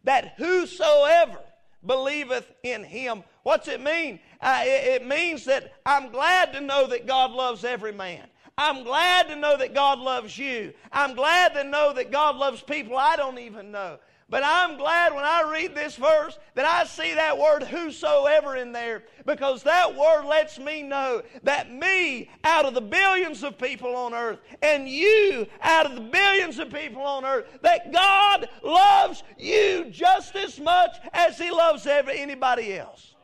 that 0.04 0.34
whosoever 0.36 1.40
believeth 1.84 2.50
in 2.62 2.84
him, 2.84 3.24
what's 3.42 3.68
it 3.68 3.80
mean? 3.80 4.20
Uh, 4.40 4.60
it, 4.62 5.02
it 5.02 5.06
means 5.06 5.44
that 5.44 5.74
I'm 5.84 6.10
glad 6.10 6.52
to 6.52 6.60
know 6.60 6.86
that 6.86 7.06
God 7.06 7.30
loves 7.30 7.64
every 7.64 7.92
man. 7.92 8.26
I'm 8.56 8.84
glad 8.84 9.28
to 9.28 9.36
know 9.36 9.56
that 9.56 9.74
God 9.74 9.98
loves 9.98 10.38
you. 10.38 10.72
I'm 10.92 11.14
glad 11.14 11.54
to 11.54 11.64
know 11.64 11.92
that 11.92 12.12
God 12.12 12.36
loves 12.36 12.62
people 12.62 12.96
I 12.96 13.16
don't 13.16 13.38
even 13.38 13.70
know. 13.70 13.98
But 14.30 14.42
I'm 14.44 14.78
glad 14.78 15.14
when 15.14 15.24
I 15.24 15.42
read 15.42 15.74
this 15.74 15.96
verse 15.96 16.38
that 16.54 16.64
I 16.64 16.84
see 16.84 17.14
that 17.14 17.38
word 17.38 17.62
whosoever 17.62 18.56
in 18.56 18.72
there 18.72 19.04
because 19.26 19.62
that 19.64 19.94
word 19.94 20.24
lets 20.24 20.58
me 20.58 20.82
know 20.82 21.22
that 21.42 21.70
me 21.70 22.30
out 22.42 22.64
of 22.64 22.72
the 22.72 22.80
billions 22.80 23.42
of 23.42 23.58
people 23.58 23.94
on 23.94 24.14
earth 24.14 24.40
and 24.62 24.88
you 24.88 25.46
out 25.60 25.86
of 25.86 25.94
the 25.94 26.10
billions 26.10 26.58
of 26.58 26.72
people 26.72 27.02
on 27.02 27.24
earth, 27.24 27.46
that 27.60 27.92
God 27.92 28.48
loves 28.62 29.22
you 29.38 29.86
just 29.90 30.34
as 30.36 30.58
much 30.58 30.96
as 31.12 31.36
He 31.36 31.50
loves 31.50 31.86
anybody 31.86 32.78
else. 32.78 33.14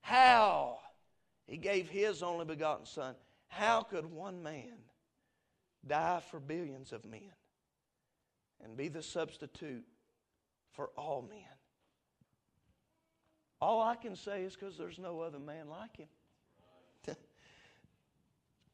How? 0.00 0.78
He 1.46 1.56
gave 1.58 1.88
His 1.88 2.24
only 2.24 2.44
begotten 2.44 2.86
Son. 2.86 3.14
How 3.46 3.82
could 3.82 4.06
one 4.06 4.42
man 4.42 4.78
die 5.86 6.22
for 6.30 6.40
billions 6.40 6.92
of 6.92 7.04
men? 7.04 7.30
And 8.62 8.76
be 8.76 8.88
the 8.88 9.02
substitute 9.02 9.84
for 10.72 10.90
all 10.96 11.22
men. 11.28 11.38
All 13.60 13.80
I 13.80 13.94
can 13.94 14.16
say 14.16 14.42
is 14.42 14.54
because 14.54 14.76
there's 14.76 14.98
no 14.98 15.20
other 15.20 15.38
man 15.38 15.68
like 15.68 15.96
him. 15.96 16.08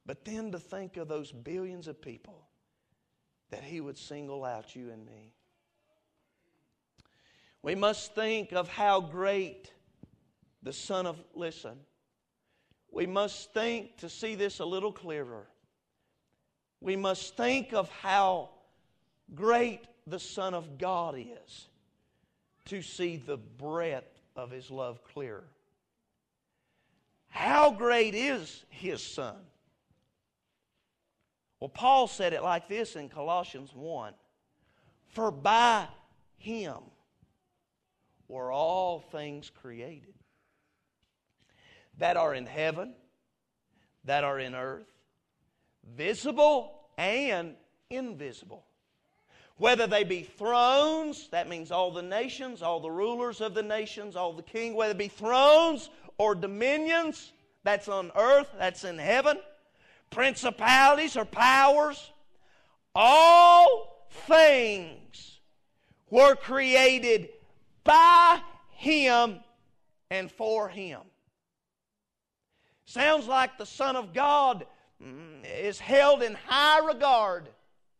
but 0.06 0.24
then 0.24 0.52
to 0.52 0.58
think 0.58 0.96
of 0.96 1.08
those 1.08 1.30
billions 1.30 1.88
of 1.88 2.00
people 2.00 2.48
that 3.50 3.62
he 3.62 3.80
would 3.80 3.98
single 3.98 4.44
out 4.44 4.74
you 4.74 4.90
and 4.90 5.04
me. 5.04 5.34
We 7.62 7.74
must 7.74 8.14
think 8.14 8.52
of 8.52 8.68
how 8.68 9.00
great 9.00 9.72
the 10.62 10.72
Son 10.72 11.06
of, 11.06 11.22
listen, 11.34 11.78
we 12.90 13.06
must 13.06 13.52
think 13.52 13.98
to 13.98 14.08
see 14.08 14.34
this 14.34 14.60
a 14.60 14.64
little 14.64 14.92
clearer. 14.92 15.46
We 16.80 16.96
must 16.96 17.36
think 17.36 17.72
of 17.72 17.90
how 17.90 18.50
great 19.34 19.80
the 20.06 20.18
Son 20.18 20.54
of 20.54 20.78
God 20.78 21.16
is 21.18 21.68
to 22.66 22.82
see 22.82 23.16
the 23.16 23.36
breadth 23.36 24.20
of 24.36 24.50
His 24.50 24.70
love 24.70 25.02
clearer. 25.04 25.48
How 27.28 27.70
great 27.72 28.14
is 28.14 28.64
His 28.70 29.02
Son? 29.02 29.36
Well, 31.60 31.68
Paul 31.68 32.06
said 32.06 32.32
it 32.32 32.42
like 32.42 32.68
this 32.68 32.96
in 32.96 33.08
Colossians 33.08 33.70
1 33.74 34.14
For 35.08 35.30
by 35.30 35.86
Him 36.36 36.76
were 38.28 38.52
all 38.52 39.00
things 39.00 39.50
created 39.50 40.14
that 41.98 42.16
are 42.16 42.32
in 42.34 42.46
heaven, 42.46 42.94
that 44.04 44.22
are 44.22 44.38
in 44.38 44.54
earth, 44.54 44.86
visible 45.96 46.78
and 46.96 47.56
invisible 47.90 48.67
whether 49.58 49.88
they 49.88 50.04
be 50.04 50.22
thrones, 50.22 51.28
that 51.30 51.48
means 51.48 51.70
all 51.70 51.90
the 51.90 52.02
nations, 52.02 52.62
all 52.62 52.80
the 52.80 52.90
rulers 52.90 53.40
of 53.40 53.54
the 53.54 53.62
nations, 53.62 54.14
all 54.14 54.32
the 54.32 54.42
king, 54.42 54.74
whether 54.74 54.92
it 54.92 54.98
be 54.98 55.08
thrones 55.08 55.90
or 56.16 56.34
dominions, 56.34 57.32
that's 57.64 57.88
on 57.88 58.12
earth, 58.16 58.48
that's 58.56 58.84
in 58.84 58.98
heaven, 58.98 59.38
principalities 60.10 61.16
or 61.16 61.24
powers, 61.24 62.12
all 62.94 64.06
things 64.26 65.40
were 66.08 66.36
created 66.36 67.28
by 67.82 68.40
Him 68.70 69.40
and 70.08 70.30
for 70.30 70.68
Him. 70.68 71.00
Sounds 72.84 73.26
like 73.26 73.58
the 73.58 73.66
Son 73.66 73.96
of 73.96 74.14
God 74.14 74.66
mm, 75.02 75.44
is 75.60 75.80
held 75.80 76.22
in 76.22 76.34
high 76.46 76.86
regard 76.86 77.48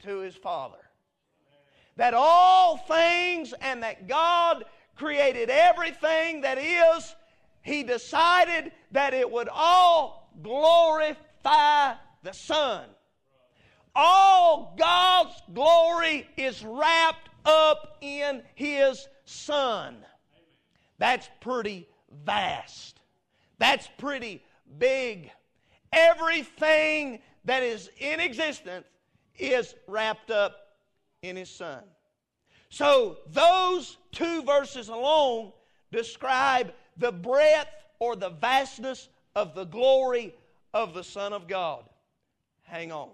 to 0.04 0.20
His 0.20 0.36
Father 0.36 0.87
that 1.98 2.14
all 2.14 2.76
things 2.76 3.52
and 3.60 3.82
that 3.82 4.06
God 4.06 4.64
created 4.94 5.50
everything 5.50 6.40
that 6.42 6.56
is, 6.56 7.14
He 7.60 7.82
decided 7.82 8.72
that 8.92 9.14
it 9.14 9.30
would 9.30 9.48
all 9.52 10.32
glorify 10.40 11.94
the 12.22 12.32
Son. 12.32 12.84
All 13.96 14.76
God's 14.78 15.42
glory 15.52 16.28
is 16.36 16.64
wrapped 16.64 17.30
up 17.44 17.98
in 18.00 18.42
His 18.54 19.08
Son. 19.24 19.96
That's 20.98 21.28
pretty 21.40 21.88
vast. 22.24 23.00
That's 23.58 23.88
pretty 23.98 24.44
big. 24.78 25.32
Everything 25.92 27.18
that 27.44 27.64
is 27.64 27.90
in 27.98 28.20
existence 28.20 28.86
is 29.36 29.74
wrapped 29.88 30.30
up 30.30 30.67
in 31.22 31.36
his 31.36 31.50
son. 31.50 31.82
So, 32.70 33.18
those 33.28 33.96
two 34.12 34.42
verses 34.42 34.88
alone 34.88 35.52
describe 35.90 36.72
the 36.96 37.12
breadth 37.12 37.70
or 37.98 38.14
the 38.14 38.30
vastness 38.30 39.08
of 39.34 39.54
the 39.54 39.64
glory 39.64 40.34
of 40.74 40.94
the 40.94 41.04
Son 41.04 41.32
of 41.32 41.48
God. 41.48 41.84
Hang 42.62 42.92
on. 42.92 43.08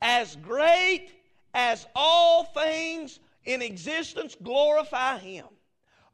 As 0.00 0.36
great 0.36 1.10
as 1.54 1.86
all 1.96 2.44
things 2.44 3.18
in 3.44 3.62
existence 3.62 4.36
glorify 4.40 5.18
Him, 5.18 5.46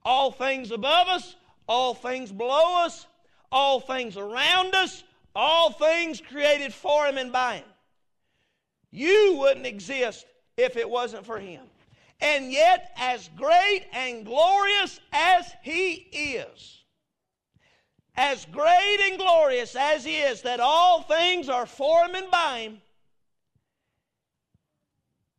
all 0.05 0.31
things 0.31 0.71
above 0.71 1.09
us, 1.09 1.37
all 1.69 1.95
things 1.95 2.33
below 2.33 2.85
us, 2.85 3.07
all 3.51 3.81
things 3.81 4.17
around 4.17 4.75
us, 4.75 5.05
all 5.35 5.73
things 5.73 6.21
created 6.21 6.73
for 6.73 7.07
Him 7.07 7.19
and 7.19 7.33
by 7.33 7.57
Him. 7.57 7.72
You 8.93 9.37
wouldn't 9.39 9.67
exist 9.67 10.27
if 10.57 10.77
it 10.77 10.89
wasn't 10.89 11.25
for 11.25 11.39
Him. 11.39 11.65
And 12.21 12.53
yet, 12.53 12.93
as 12.97 13.29
great 13.37 13.87
and 13.93 14.25
glorious 14.25 15.01
as 15.13 15.51
He 15.63 15.93
is, 15.93 16.85
as 18.15 18.45
great 18.53 18.99
and 19.09 19.19
glorious 19.19 19.75
as 19.75 20.05
He 20.05 20.19
is, 20.19 20.43
that 20.43 20.61
all 20.61 21.03
things 21.03 21.49
are 21.49 21.67
for 21.67 22.05
Him 22.05 22.15
and 22.15 22.31
by 22.31 22.59
Him, 22.61 22.83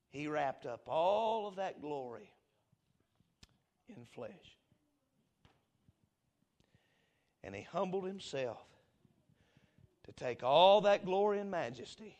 He 0.10 0.28
wrapped 0.28 0.66
up 0.66 0.90
all 0.90 1.48
of 1.48 1.56
that 1.58 1.80
glory 1.80 2.34
in 3.88 4.04
flesh. 4.14 4.58
And 7.44 7.54
He 7.54 7.62
humbled 7.62 8.08
Himself 8.08 8.66
to 10.06 10.12
take 10.12 10.44
all 10.44 10.82
that 10.82 11.06
glory 11.06 11.40
and 11.40 11.52
majesty 11.52 12.18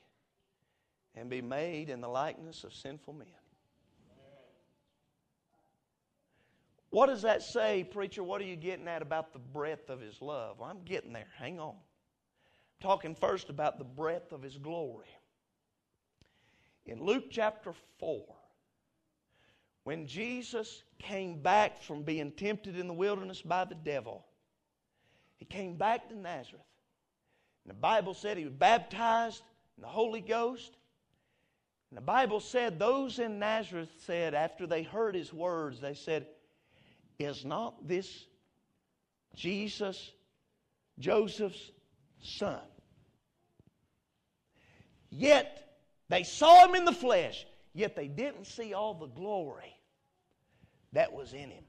and 1.16 1.30
be 1.30 1.42
made 1.42 1.90
in 1.90 2.02
the 2.02 2.08
likeness 2.08 2.64
of 2.64 2.74
sinful 2.74 3.14
men. 3.14 3.28
What 6.90 7.08
does 7.08 7.24
that 7.24 7.42
say, 7.42 7.84
preacher? 7.84 8.24
What 8.24 8.40
are 8.40 8.46
you 8.46 8.56
getting 8.56 8.88
at 8.88 9.02
about 9.02 9.34
the 9.34 9.40
breadth 9.40 9.90
of 9.90 10.00
his 10.00 10.22
love? 10.22 10.60
Well, 10.60 10.70
I'm 10.70 10.84
getting 10.84 11.12
there. 11.12 11.28
Hang 11.40 11.60
on. 11.60 11.72
I'm 11.72 12.88
talking 12.88 13.16
first 13.16 13.50
about 13.50 13.80
the 13.80 13.84
breadth 13.84 14.32
of 14.32 14.44
his 14.44 14.58
glory. 14.60 15.08
In 16.86 17.04
Luke 17.04 17.26
chapter 17.32 17.74
4, 18.00 18.24
when 19.86 20.06
Jesus 20.06 20.84
came 21.00 21.42
back 21.42 21.82
from 21.82 22.04
being 22.04 22.32
tempted 22.32 22.78
in 22.78 22.88
the 22.88 22.94
wilderness 22.94 23.42
by 23.42 23.66
the 23.66 23.76
devil, 23.76 24.26
he 25.38 25.46
came 25.46 25.76
back 25.76 26.10
to 26.10 26.16
Nazareth. 26.16 26.62
And 27.66 27.72
the 27.72 27.80
Bible 27.80 28.14
said 28.14 28.38
he 28.38 28.46
was 28.46 28.54
baptized 28.54 29.42
in 29.78 29.82
the 29.82 29.88
Holy 29.88 30.22
Ghost. 30.22 30.78
And 31.94 31.98
the 32.00 32.02
Bible 32.02 32.40
said, 32.40 32.80
those 32.80 33.20
in 33.20 33.38
Nazareth 33.38 33.92
said, 34.08 34.34
after 34.34 34.66
they 34.66 34.82
heard 34.82 35.14
his 35.14 35.32
words, 35.32 35.80
they 35.80 35.94
said, 35.94 36.26
Is 37.20 37.46
not 37.46 37.88
this 37.88 38.26
Jesus, 39.36 40.12
Joseph's 40.98 41.70
son? 42.20 42.64
Yet 45.12 45.76
they 46.10 46.24
saw 46.24 46.66
him 46.66 46.74
in 46.74 46.84
the 46.84 46.92
flesh, 46.92 47.46
yet 47.76 47.96
they 47.96 48.08
didn't 48.08 48.48
see 48.48 48.74
all 48.74 48.96
the 48.96 49.06
glory 49.06 49.78
that 50.94 51.14
was 51.14 51.34
in 51.34 51.52
him. 51.52 51.64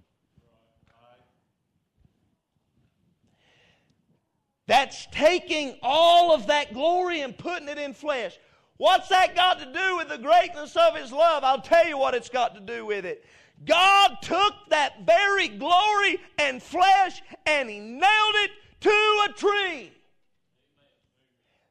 That's 4.66 5.06
taking 5.12 5.76
all 5.82 6.34
of 6.34 6.46
that 6.46 6.72
glory 6.72 7.20
and 7.20 7.36
putting 7.36 7.68
it 7.68 7.76
in 7.76 7.92
flesh. 7.92 8.38
What's 8.76 9.08
that 9.08 9.36
got 9.36 9.60
to 9.60 9.66
do 9.66 9.96
with 9.96 10.08
the 10.08 10.18
greatness 10.18 10.76
of 10.76 10.96
His 10.96 11.12
love? 11.12 11.44
I'll 11.44 11.60
tell 11.60 11.86
you 11.86 11.96
what 11.96 12.14
it's 12.14 12.28
got 12.28 12.54
to 12.54 12.60
do 12.60 12.86
with 12.86 13.04
it. 13.04 13.24
God 13.64 14.16
took 14.20 14.54
that 14.70 15.06
very 15.06 15.48
glory 15.48 16.20
and 16.38 16.62
flesh 16.62 17.22
and 17.46 17.70
He 17.70 17.78
nailed 17.78 18.34
it 18.36 18.50
to 18.80 18.90
a 18.90 19.32
tree. 19.36 19.92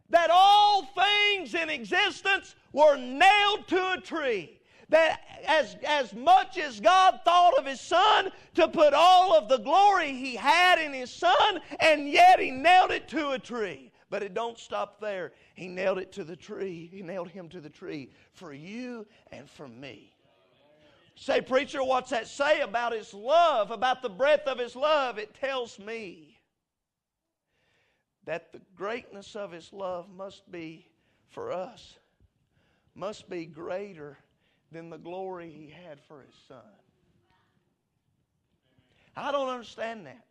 That 0.10 0.30
all 0.32 0.86
things 0.86 1.54
in 1.56 1.70
existence 1.70 2.56
were 2.72 2.96
nailed 2.96 3.68
to 3.68 3.94
a 3.94 4.02
tree. 4.02 4.60
That 4.90 5.22
as, 5.46 5.76
as 5.86 6.14
much 6.14 6.58
as 6.58 6.80
God 6.80 7.20
thought 7.26 7.58
of 7.58 7.66
His 7.66 7.82
Son 7.82 8.32
to 8.56 8.68
put 8.68 8.94
all 8.94 9.36
of 9.36 9.50
the 9.50 9.58
glory 9.58 10.14
He 10.14 10.36
had 10.36 10.80
in 10.80 10.94
His 10.94 11.12
Son, 11.12 11.60
and 11.80 12.08
yet 12.08 12.40
He 12.40 12.52
nailed 12.52 12.92
it 12.92 13.10
to 13.10 13.32
a 13.32 13.40
tree 13.40 13.92
But 14.10 14.24
it 14.24 14.34
don't 14.34 14.58
stop 14.58 15.02
there. 15.02 15.34
He 15.54 15.68
nailed 15.68 16.00
it 16.00 16.12
to 16.14 16.24
the 16.24 16.36
tree. 16.36 16.90
He 16.92 17.02
nailed 17.02 17.30
him 17.30 17.48
to 17.50 17.62
the 17.62 17.70
tree 17.70 18.10
for 18.32 18.54
you 18.54 19.06
and 19.32 19.50
for 19.50 19.68
me. 19.68 20.14
Say, 21.16 21.42
preacher, 21.42 21.84
what's 21.84 22.10
that 22.10 22.28
say 22.28 22.62
about 22.62 22.92
his 22.92 23.14
love, 23.14 23.70
about 23.70 24.02
the 24.02 24.10
breadth 24.10 24.48
of 24.48 24.58
his 24.58 24.76
love? 24.76 25.20
It 25.20 25.36
tells 25.36 25.78
me 25.78 26.40
that 28.26 28.52
the 28.52 28.62
greatness 28.76 29.36
of 29.36 29.52
his 29.52 29.72
love 29.72 30.10
must 30.10 30.52
be 30.52 30.88
for 31.30 31.52
us, 31.52 31.98
must 32.96 33.30
be 33.30 33.46
greater 33.46 34.18
than 34.72 34.90
the 34.90 34.98
glory 34.98 35.52
he 35.52 35.70
had 35.86 36.00
for 36.02 36.22
his 36.22 36.36
son. 36.48 36.58
I 39.16 39.32
don't 39.32 39.50
understand 39.50 40.08
that. 40.08 40.26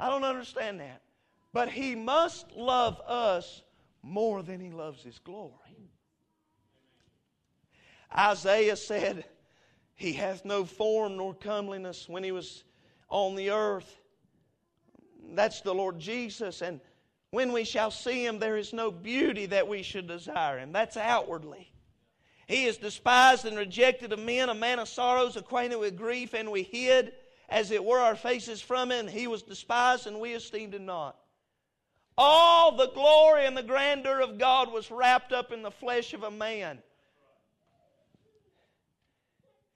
I 0.00 0.08
don't 0.08 0.24
understand 0.24 0.80
that. 0.80 1.02
But 1.52 1.68
he 1.68 1.94
must 1.94 2.52
love 2.52 3.00
us 3.06 3.62
more 4.08 4.42
than 4.42 4.60
he 4.60 4.70
loves 4.70 5.02
his 5.02 5.18
glory. 5.18 5.90
Isaiah 8.16 8.76
said, 8.76 9.24
He 9.94 10.14
hath 10.14 10.44
no 10.44 10.64
form 10.64 11.16
nor 11.16 11.34
comeliness 11.34 12.08
when 12.08 12.24
he 12.24 12.32
was 12.32 12.64
on 13.08 13.36
the 13.36 13.50
earth. 13.50 13.98
That's 15.34 15.60
the 15.60 15.74
Lord 15.74 15.98
Jesus. 15.98 16.62
And 16.62 16.80
when 17.30 17.52
we 17.52 17.64
shall 17.64 17.90
see 17.90 18.24
him, 18.24 18.38
there 18.38 18.56
is 18.56 18.72
no 18.72 18.90
beauty 18.90 19.46
that 19.46 19.68
we 19.68 19.82
should 19.82 20.06
desire 20.06 20.58
him. 20.58 20.72
That's 20.72 20.96
outwardly. 20.96 21.70
He 22.46 22.64
is 22.64 22.78
despised 22.78 23.44
and 23.44 23.58
rejected 23.58 24.12
of 24.14 24.20
men, 24.20 24.48
a 24.48 24.54
man 24.54 24.78
of 24.78 24.88
sorrows, 24.88 25.36
acquainted 25.36 25.76
with 25.76 25.98
grief, 25.98 26.32
and 26.32 26.50
we 26.50 26.62
hid, 26.62 27.12
as 27.50 27.70
it 27.70 27.84
were, 27.84 28.00
our 28.00 28.16
faces 28.16 28.62
from 28.62 28.90
him. 28.90 29.06
He 29.06 29.26
was 29.26 29.42
despised, 29.42 30.06
and 30.06 30.18
we 30.18 30.32
esteemed 30.32 30.74
him 30.74 30.86
not. 30.86 31.18
All 32.20 32.76
the 32.76 32.88
glory 32.88 33.46
and 33.46 33.56
the 33.56 33.62
grandeur 33.62 34.20
of 34.20 34.38
God 34.38 34.72
was 34.72 34.90
wrapped 34.90 35.32
up 35.32 35.52
in 35.52 35.62
the 35.62 35.70
flesh 35.70 36.12
of 36.14 36.24
a 36.24 36.30
man. 36.32 36.80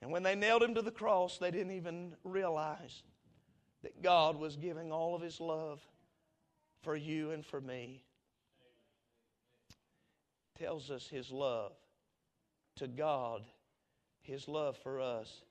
And 0.01 0.11
when 0.11 0.23
they 0.23 0.35
nailed 0.35 0.61
him 0.61 0.75
to 0.75 0.81
the 0.81 0.91
cross, 0.91 1.37
they 1.37 1.51
didn't 1.51 1.71
even 1.71 2.11
realize 2.25 3.03
that 3.81 4.01
God 4.01 4.37
was 4.37 4.57
giving 4.57 4.91
all 4.91 5.15
of 5.15 5.21
his 5.21 5.39
love 5.39 5.79
for 6.81 6.97
you 6.97 7.31
and 7.31 7.45
for 7.45 7.61
me. 7.61 8.03
Tells 10.59 10.91
us 10.91 11.07
his 11.07 11.31
love 11.31 11.71
to 12.75 12.89
God, 12.89 13.43
his 14.21 14.49
love 14.49 14.75
for 14.83 14.99
us 14.99 15.43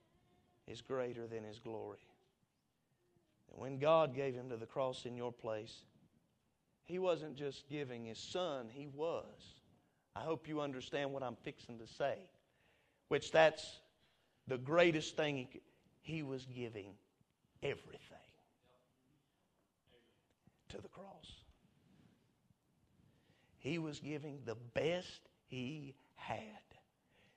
is 0.69 0.83
greater 0.83 1.27
than 1.27 1.43
his 1.43 1.59
glory. 1.59 2.07
And 3.51 3.59
when 3.63 3.79
God 3.79 4.15
gave 4.15 4.35
him 4.35 4.51
to 4.51 4.59
the 4.59 4.67
cross 4.67 5.07
in 5.07 5.17
your 5.17 5.33
place, 5.33 5.85
he 6.85 6.99
wasn't 6.99 7.37
just 7.37 7.69
giving 7.69 8.05
his 8.05 8.19
son, 8.19 8.69
he 8.73 8.87
was. 8.87 9.25
I 10.15 10.21
hope 10.21 10.49
you 10.49 10.61
understand 10.61 11.13
what 11.13 11.23
I'm 11.23 11.37
fixing 11.43 11.79
to 11.79 11.87
say, 11.87 12.17
which 13.09 13.31
that's 13.31 13.81
the 14.47 14.59
greatest 14.59 15.17
thing 15.17 15.37
he, 15.37 15.61
he 16.01 16.23
was 16.23 16.47
giving 16.47 16.95
everything 17.63 17.99
to 20.69 20.79
the 20.79 20.89
cross. 20.89 21.43
He 23.59 23.79
was 23.79 24.01
giving 24.01 24.41
the 24.45 24.57
best 24.75 25.21
he 25.47 25.95
had. 26.17 26.41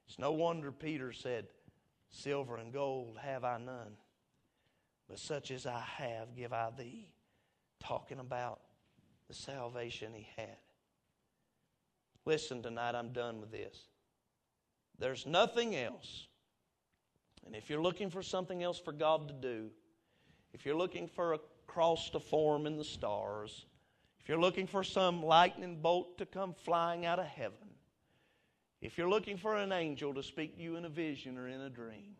It's 0.07 0.17
no 0.17 0.31
wonder 0.31 0.71
Peter 0.71 1.11
said, 1.11 1.47
Silver 2.09 2.57
and 2.57 2.71
gold 2.71 3.19
have 3.21 3.43
I 3.43 3.57
none, 3.57 3.97
but 5.07 5.19
such 5.19 5.51
as 5.51 5.65
I 5.65 5.83
have 5.97 6.35
give 6.35 6.53
I 6.53 6.69
thee. 6.77 7.09
Talking 7.79 8.19
about 8.19 8.59
the 9.27 9.33
salvation 9.33 10.13
he 10.13 10.27
had. 10.35 10.57
Listen, 12.25 12.61
tonight 12.61 12.95
I'm 12.95 13.13
done 13.13 13.39
with 13.39 13.51
this. 13.51 13.77
There's 14.97 15.25
nothing 15.25 15.75
else. 15.75 16.27
And 17.45 17.55
if 17.55 17.69
you're 17.69 17.81
looking 17.81 18.09
for 18.09 18.23
something 18.23 18.63
else 18.63 18.79
for 18.79 18.91
God 18.91 19.27
to 19.27 19.33
do, 19.33 19.69
if 20.53 20.65
you're 20.65 20.75
looking 20.75 21.07
for 21.07 21.33
a 21.33 21.39
cross 21.67 22.09
to 22.11 22.19
form 22.19 22.65
in 22.65 22.77
the 22.77 22.83
stars, 22.83 23.65
if 24.19 24.29
you're 24.29 24.39
looking 24.39 24.65
for 24.65 24.83
some 24.83 25.23
lightning 25.23 25.81
bolt 25.81 26.17
to 26.17 26.25
come 26.25 26.53
flying 26.53 27.05
out 27.05 27.19
of 27.19 27.25
heaven, 27.25 27.69
if 28.81 28.97
you're 28.97 29.09
looking 29.09 29.37
for 29.37 29.55
an 29.57 29.71
angel 29.71 30.13
to 30.13 30.23
speak 30.23 30.57
to 30.57 30.63
you 30.63 30.75
in 30.77 30.85
a 30.85 30.89
vision 30.89 31.37
or 31.37 31.47
in 31.47 31.61
a 31.61 31.69
dream, 31.69 32.15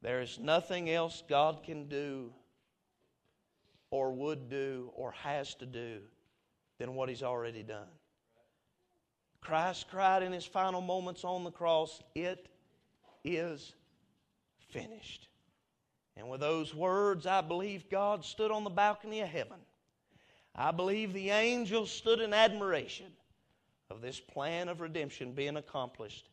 there 0.00 0.20
is 0.20 0.38
nothing 0.38 0.90
else 0.90 1.22
God 1.28 1.62
can 1.62 1.88
do 1.88 2.32
or 3.94 4.10
would 4.10 4.48
do 4.50 4.90
or 4.96 5.12
has 5.12 5.54
to 5.54 5.64
do 5.64 6.00
than 6.80 6.96
what 6.96 7.08
he's 7.08 7.22
already 7.22 7.62
done. 7.62 7.86
Christ 9.40 9.86
cried 9.88 10.24
in 10.24 10.32
his 10.32 10.44
final 10.44 10.80
moments 10.80 11.22
on 11.22 11.44
the 11.44 11.52
cross, 11.52 12.02
It 12.12 12.48
is 13.22 13.72
finished. 14.68 15.28
And 16.16 16.28
with 16.28 16.40
those 16.40 16.74
words, 16.74 17.24
I 17.24 17.40
believe 17.40 17.88
God 17.88 18.24
stood 18.24 18.50
on 18.50 18.64
the 18.64 18.70
balcony 18.70 19.20
of 19.20 19.28
heaven. 19.28 19.60
I 20.56 20.72
believe 20.72 21.12
the 21.12 21.30
angels 21.30 21.92
stood 21.92 22.18
in 22.18 22.34
admiration 22.34 23.12
of 23.90 24.00
this 24.00 24.18
plan 24.18 24.68
of 24.68 24.80
redemption 24.80 25.34
being 25.34 25.56
accomplished, 25.56 26.30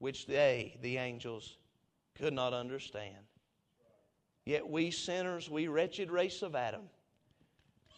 which 0.00 0.26
they, 0.26 0.76
the 0.82 0.96
angels, 0.96 1.58
could 2.16 2.32
not 2.32 2.52
understand. 2.52 3.24
Yet 4.44 4.68
we 4.68 4.90
sinners, 4.90 5.48
we 5.48 5.68
wretched 5.68 6.10
race 6.10 6.42
of 6.42 6.54
Adam, 6.54 6.82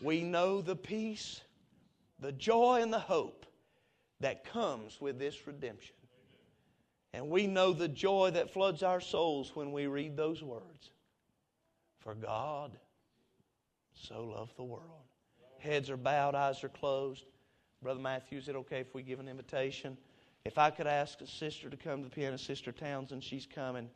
we 0.02 0.22
know 0.22 0.60
the 0.60 0.76
peace, 0.76 1.40
the 2.20 2.32
joy, 2.32 2.82
and 2.82 2.92
the 2.92 2.98
hope 2.98 3.46
that 4.20 4.44
comes 4.44 5.00
with 5.00 5.18
this 5.18 5.46
redemption. 5.46 5.94
And 7.12 7.30
we 7.30 7.46
know 7.46 7.72
the 7.72 7.88
joy 7.88 8.32
that 8.32 8.52
floods 8.52 8.82
our 8.82 9.00
souls 9.00 9.52
when 9.54 9.72
we 9.72 9.86
read 9.86 10.16
those 10.16 10.42
words. 10.42 10.90
For 12.00 12.14
God 12.14 12.72
so 13.94 14.24
loved 14.24 14.56
the 14.56 14.64
world. 14.64 14.82
Heads 15.58 15.88
are 15.90 15.96
bowed, 15.96 16.34
eyes 16.34 16.62
are 16.64 16.68
closed. 16.68 17.24
Brother 17.82 18.00
Matthew, 18.00 18.38
is 18.38 18.48
it 18.48 18.56
okay 18.56 18.80
if 18.80 18.94
we 18.94 19.02
give 19.02 19.20
an 19.20 19.28
invitation? 19.28 19.96
If 20.44 20.58
I 20.58 20.70
could 20.70 20.86
ask 20.86 21.20
a 21.20 21.26
sister 21.26 21.70
to 21.70 21.76
come 21.76 22.02
to 22.02 22.08
the 22.08 22.14
piano, 22.14 22.36
Sister 22.36 22.72
Townsend, 22.72 23.24
she's 23.24 23.46
coming. 23.46 23.88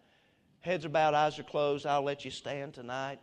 Heads 0.61 0.84
are 0.84 0.88
bowed, 0.90 1.14
eyes 1.14 1.38
are 1.38 1.44
closed. 1.44 1.86
I'll 1.86 2.02
let 2.02 2.24
you 2.24 2.30
stand 2.30 2.74
tonight. 2.74 3.20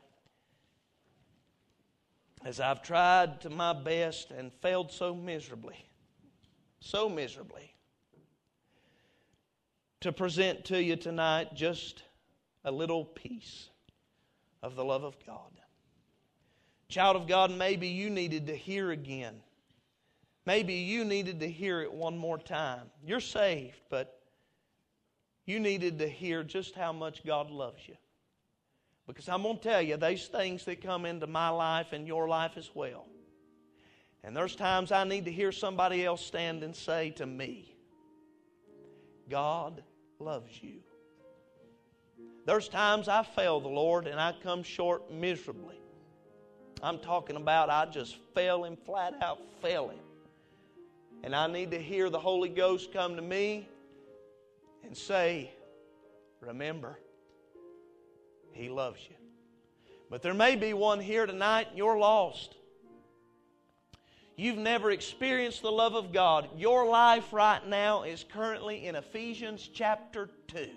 As 2.43 2.59
I've 2.59 2.81
tried 2.81 3.41
to 3.41 3.49
my 3.49 3.73
best 3.73 4.31
and 4.31 4.53
failed 4.61 4.91
so 4.91 5.15
miserably, 5.15 5.83
so 6.79 7.09
miserably, 7.09 7.73
to 10.01 10.11
present 10.11 10.65
to 10.65 10.81
you 10.81 10.95
tonight 10.95 11.55
just 11.55 12.03
a 12.63 12.71
little 12.71 13.05
piece 13.05 13.69
of 14.61 14.75
the 14.75 14.85
love 14.85 15.03
of 15.03 15.15
God. 15.25 15.51
Child 16.87 17.15
of 17.15 17.27
God, 17.27 17.51
maybe 17.51 17.87
you 17.87 18.09
needed 18.09 18.47
to 18.47 18.55
hear 18.55 18.91
again. 18.91 19.41
Maybe 20.45 20.75
you 20.75 21.03
needed 21.03 21.39
to 21.39 21.49
hear 21.49 21.81
it 21.81 21.91
one 21.91 22.15
more 22.15 22.37
time. 22.37 22.91
You're 23.03 23.19
saved, 23.19 23.81
but 23.89 24.21
you 25.45 25.59
needed 25.59 25.99
to 25.99 26.07
hear 26.07 26.43
just 26.43 26.75
how 26.75 26.91
much 26.91 27.23
God 27.25 27.51
loves 27.51 27.87
you. 27.87 27.95
Because 29.07 29.29
I'm 29.29 29.43
going 29.43 29.57
to 29.57 29.63
tell 29.63 29.81
you, 29.81 29.97
there's 29.97 30.27
things 30.27 30.65
that 30.65 30.81
come 30.81 31.05
into 31.05 31.27
my 31.27 31.49
life 31.49 31.93
and 31.93 32.07
your 32.07 32.27
life 32.27 32.53
as 32.55 32.71
well. 32.73 33.05
And 34.23 34.35
there's 34.35 34.55
times 34.55 34.91
I 34.91 35.03
need 35.03 35.25
to 35.25 35.31
hear 35.31 35.51
somebody 35.51 36.03
else 36.03 36.25
stand 36.25 36.63
and 36.63 36.75
say 36.75 37.11
to 37.11 37.27
me, 37.27 37.75
God 39.29 39.83
loves 40.17 40.51
you. 40.61 40.79
There's 42.47 42.67
times 42.67 43.07
I 43.07 43.21
fail 43.21 43.59
the 43.59 43.67
Lord 43.67 44.07
and 44.07 44.19
I 44.19 44.33
come 44.41 44.63
short 44.63 45.11
miserably. 45.11 45.79
I'm 46.81 46.99
talking 46.99 47.35
about 47.35 47.69
I 47.69 47.85
just 47.85 48.17
fail 48.33 48.63
Him, 48.63 48.75
flat 48.75 49.15
out 49.21 49.39
fail 49.61 49.89
Him. 49.89 49.99
And 51.23 51.35
I 51.35 51.47
need 51.47 51.71
to 51.71 51.79
hear 51.79 52.09
the 52.09 52.19
Holy 52.19 52.49
Ghost 52.49 52.91
come 52.91 53.15
to 53.15 53.21
me 53.21 53.67
and 54.85 54.95
say, 54.95 55.51
Remember, 56.41 56.99
He 58.51 58.69
loves 58.69 58.99
you. 59.09 59.15
But 60.09 60.21
there 60.21 60.33
may 60.33 60.55
be 60.55 60.73
one 60.73 60.99
here 60.99 61.25
tonight 61.25 61.67
and 61.69 61.77
you're 61.77 61.97
lost. 61.97 62.55
You've 64.37 64.57
never 64.57 64.91
experienced 64.91 65.61
the 65.61 65.71
love 65.71 65.95
of 65.95 66.11
God. 66.11 66.49
Your 66.57 66.85
life 66.85 67.31
right 67.31 67.65
now 67.65 68.03
is 68.03 68.25
currently 68.31 68.85
in 68.85 68.95
Ephesians 68.95 69.69
chapter 69.73 70.29
2. 70.47 70.69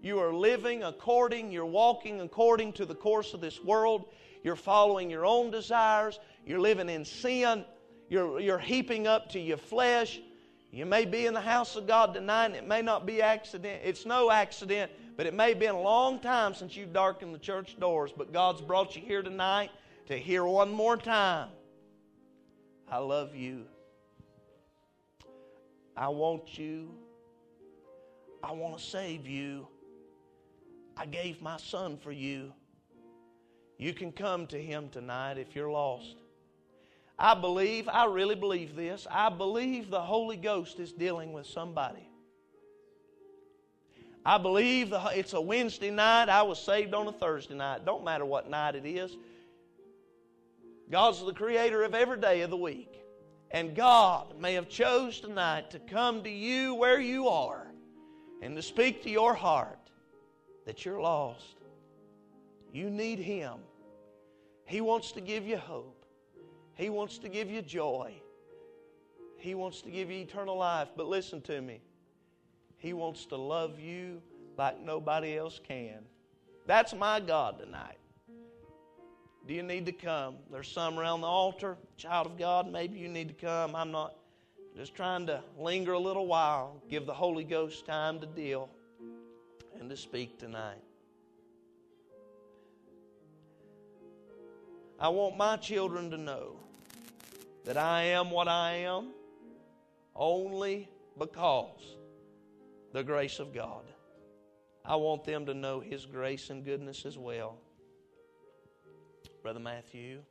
You 0.00 0.18
are 0.20 0.32
living 0.32 0.82
according, 0.82 1.52
you're 1.52 1.66
walking 1.66 2.20
according 2.20 2.72
to 2.74 2.86
the 2.86 2.94
course 2.94 3.34
of 3.34 3.40
this 3.40 3.62
world. 3.62 4.06
You're 4.42 4.56
following 4.56 5.10
your 5.10 5.26
own 5.26 5.50
desires. 5.50 6.18
You're 6.46 6.60
living 6.60 6.88
in 6.88 7.04
sin. 7.04 7.64
You're, 8.08 8.40
you're 8.40 8.58
heaping 8.58 9.06
up 9.06 9.30
to 9.30 9.40
your 9.40 9.58
flesh. 9.58 10.20
You 10.70 10.84
may 10.84 11.04
be 11.04 11.26
in 11.26 11.34
the 11.34 11.40
house 11.40 11.76
of 11.76 11.86
God 11.86 12.12
tonight, 12.12 12.46
and 12.46 12.56
it 12.56 12.66
may 12.66 12.82
not 12.82 13.06
be 13.06 13.22
accident. 13.22 13.80
It's 13.84 14.04
no 14.04 14.30
accident, 14.30 14.92
but 15.16 15.26
it 15.26 15.32
may 15.32 15.50
have 15.50 15.58
been 15.58 15.74
a 15.74 15.80
long 15.80 16.20
time 16.20 16.54
since 16.54 16.76
you've 16.76 16.92
darkened 16.92 17.34
the 17.34 17.38
church 17.38 17.78
doors. 17.80 18.12
But 18.16 18.32
God's 18.32 18.60
brought 18.60 18.94
you 18.94 19.02
here 19.02 19.22
tonight 19.22 19.70
to 20.06 20.16
hear 20.16 20.44
one 20.44 20.70
more 20.70 20.96
time 20.96 21.48
I 22.90 22.98
love 22.98 23.34
you. 23.34 23.66
I 25.96 26.08
want 26.08 26.56
you. 26.56 26.94
I 28.42 28.52
want 28.52 28.78
to 28.78 28.84
save 28.84 29.26
you. 29.26 29.68
I 30.96 31.06
gave 31.06 31.42
my 31.42 31.58
son 31.58 31.98
for 31.98 32.12
you. 32.12 32.52
You 33.76 33.92
can 33.92 34.10
come 34.10 34.46
to 34.48 34.60
him 34.60 34.88
tonight 34.88 35.38
if 35.38 35.54
you're 35.54 35.70
lost. 35.70 36.16
I 37.18 37.34
believe, 37.34 37.88
I 37.88 38.06
really 38.06 38.36
believe 38.36 38.76
this. 38.76 39.06
I 39.10 39.28
believe 39.28 39.90
the 39.90 40.00
Holy 40.00 40.36
Ghost 40.36 40.78
is 40.78 40.92
dealing 40.92 41.32
with 41.32 41.46
somebody. 41.46 42.08
I 44.24 44.38
believe 44.38 44.90
the, 44.90 45.02
it's 45.14 45.32
a 45.32 45.40
Wednesday 45.40 45.90
night. 45.90 46.28
I 46.28 46.42
was 46.42 46.60
saved 46.60 46.94
on 46.94 47.08
a 47.08 47.12
Thursday 47.12 47.54
night. 47.54 47.84
Don't 47.84 48.04
matter 48.04 48.24
what 48.24 48.48
night 48.48 48.74
it 48.76 48.86
is. 48.86 49.16
God's 50.90 51.24
the 51.24 51.32
creator 51.32 51.82
of 51.82 51.94
every 51.94 52.20
day 52.20 52.42
of 52.42 52.50
the 52.50 52.56
week. 52.56 53.02
And 53.50 53.74
God 53.74 54.38
may 54.38 54.54
have 54.54 54.68
chose 54.68 55.20
tonight 55.20 55.70
to 55.70 55.78
come 55.78 56.22
to 56.22 56.30
you 56.30 56.74
where 56.74 57.00
you 57.00 57.28
are 57.28 57.66
and 58.42 58.54
to 58.54 58.62
speak 58.62 59.02
to 59.04 59.10
your 59.10 59.34
heart 59.34 59.78
that 60.66 60.84
you're 60.84 61.00
lost. 61.00 61.56
You 62.72 62.90
need 62.90 63.18
Him. 63.18 63.54
He 64.66 64.82
wants 64.82 65.12
to 65.12 65.20
give 65.20 65.46
you 65.46 65.56
hope. 65.56 65.97
He 66.78 66.90
wants 66.90 67.18
to 67.18 67.28
give 67.28 67.50
you 67.50 67.60
joy. 67.60 68.14
He 69.36 69.56
wants 69.56 69.82
to 69.82 69.90
give 69.90 70.12
you 70.12 70.20
eternal 70.20 70.56
life. 70.56 70.88
But 70.96 71.06
listen 71.06 71.40
to 71.42 71.60
me. 71.60 71.80
He 72.76 72.92
wants 72.92 73.26
to 73.26 73.36
love 73.36 73.80
you 73.80 74.22
like 74.56 74.80
nobody 74.80 75.36
else 75.36 75.60
can. 75.66 75.98
That's 76.66 76.94
my 76.94 77.18
God 77.18 77.58
tonight. 77.58 77.98
Do 79.44 79.54
you 79.54 79.64
need 79.64 79.86
to 79.86 79.92
come? 79.92 80.36
There's 80.52 80.70
some 80.70 81.00
around 81.00 81.22
the 81.22 81.26
altar. 81.26 81.76
Child 81.96 82.28
of 82.28 82.38
God, 82.38 82.70
maybe 82.70 82.98
you 82.98 83.08
need 83.08 83.26
to 83.28 83.34
come. 83.34 83.74
I'm 83.74 83.90
not 83.90 84.14
just 84.76 84.94
trying 84.94 85.26
to 85.26 85.42
linger 85.58 85.94
a 85.94 85.98
little 85.98 86.28
while, 86.28 86.80
give 86.88 87.06
the 87.06 87.14
Holy 87.14 87.42
Ghost 87.42 87.86
time 87.86 88.20
to 88.20 88.26
deal 88.26 88.68
and 89.80 89.90
to 89.90 89.96
speak 89.96 90.38
tonight. 90.38 90.82
I 95.00 95.08
want 95.08 95.36
my 95.36 95.56
children 95.56 96.10
to 96.10 96.16
know 96.16 96.67
that 97.68 97.76
I 97.76 98.04
am 98.04 98.30
what 98.30 98.48
I 98.48 98.76
am 98.76 99.10
only 100.16 100.88
because 101.18 101.96
the 102.94 103.04
grace 103.04 103.40
of 103.40 103.52
God. 103.52 103.84
I 104.86 104.96
want 104.96 105.24
them 105.24 105.44
to 105.44 105.52
know 105.52 105.78
His 105.78 106.06
grace 106.06 106.48
and 106.48 106.64
goodness 106.64 107.04
as 107.04 107.18
well. 107.18 107.58
Brother 109.42 109.60
Matthew, 109.60 110.22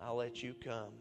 I'll 0.00 0.16
let 0.16 0.42
you 0.42 0.54
come. 0.54 0.94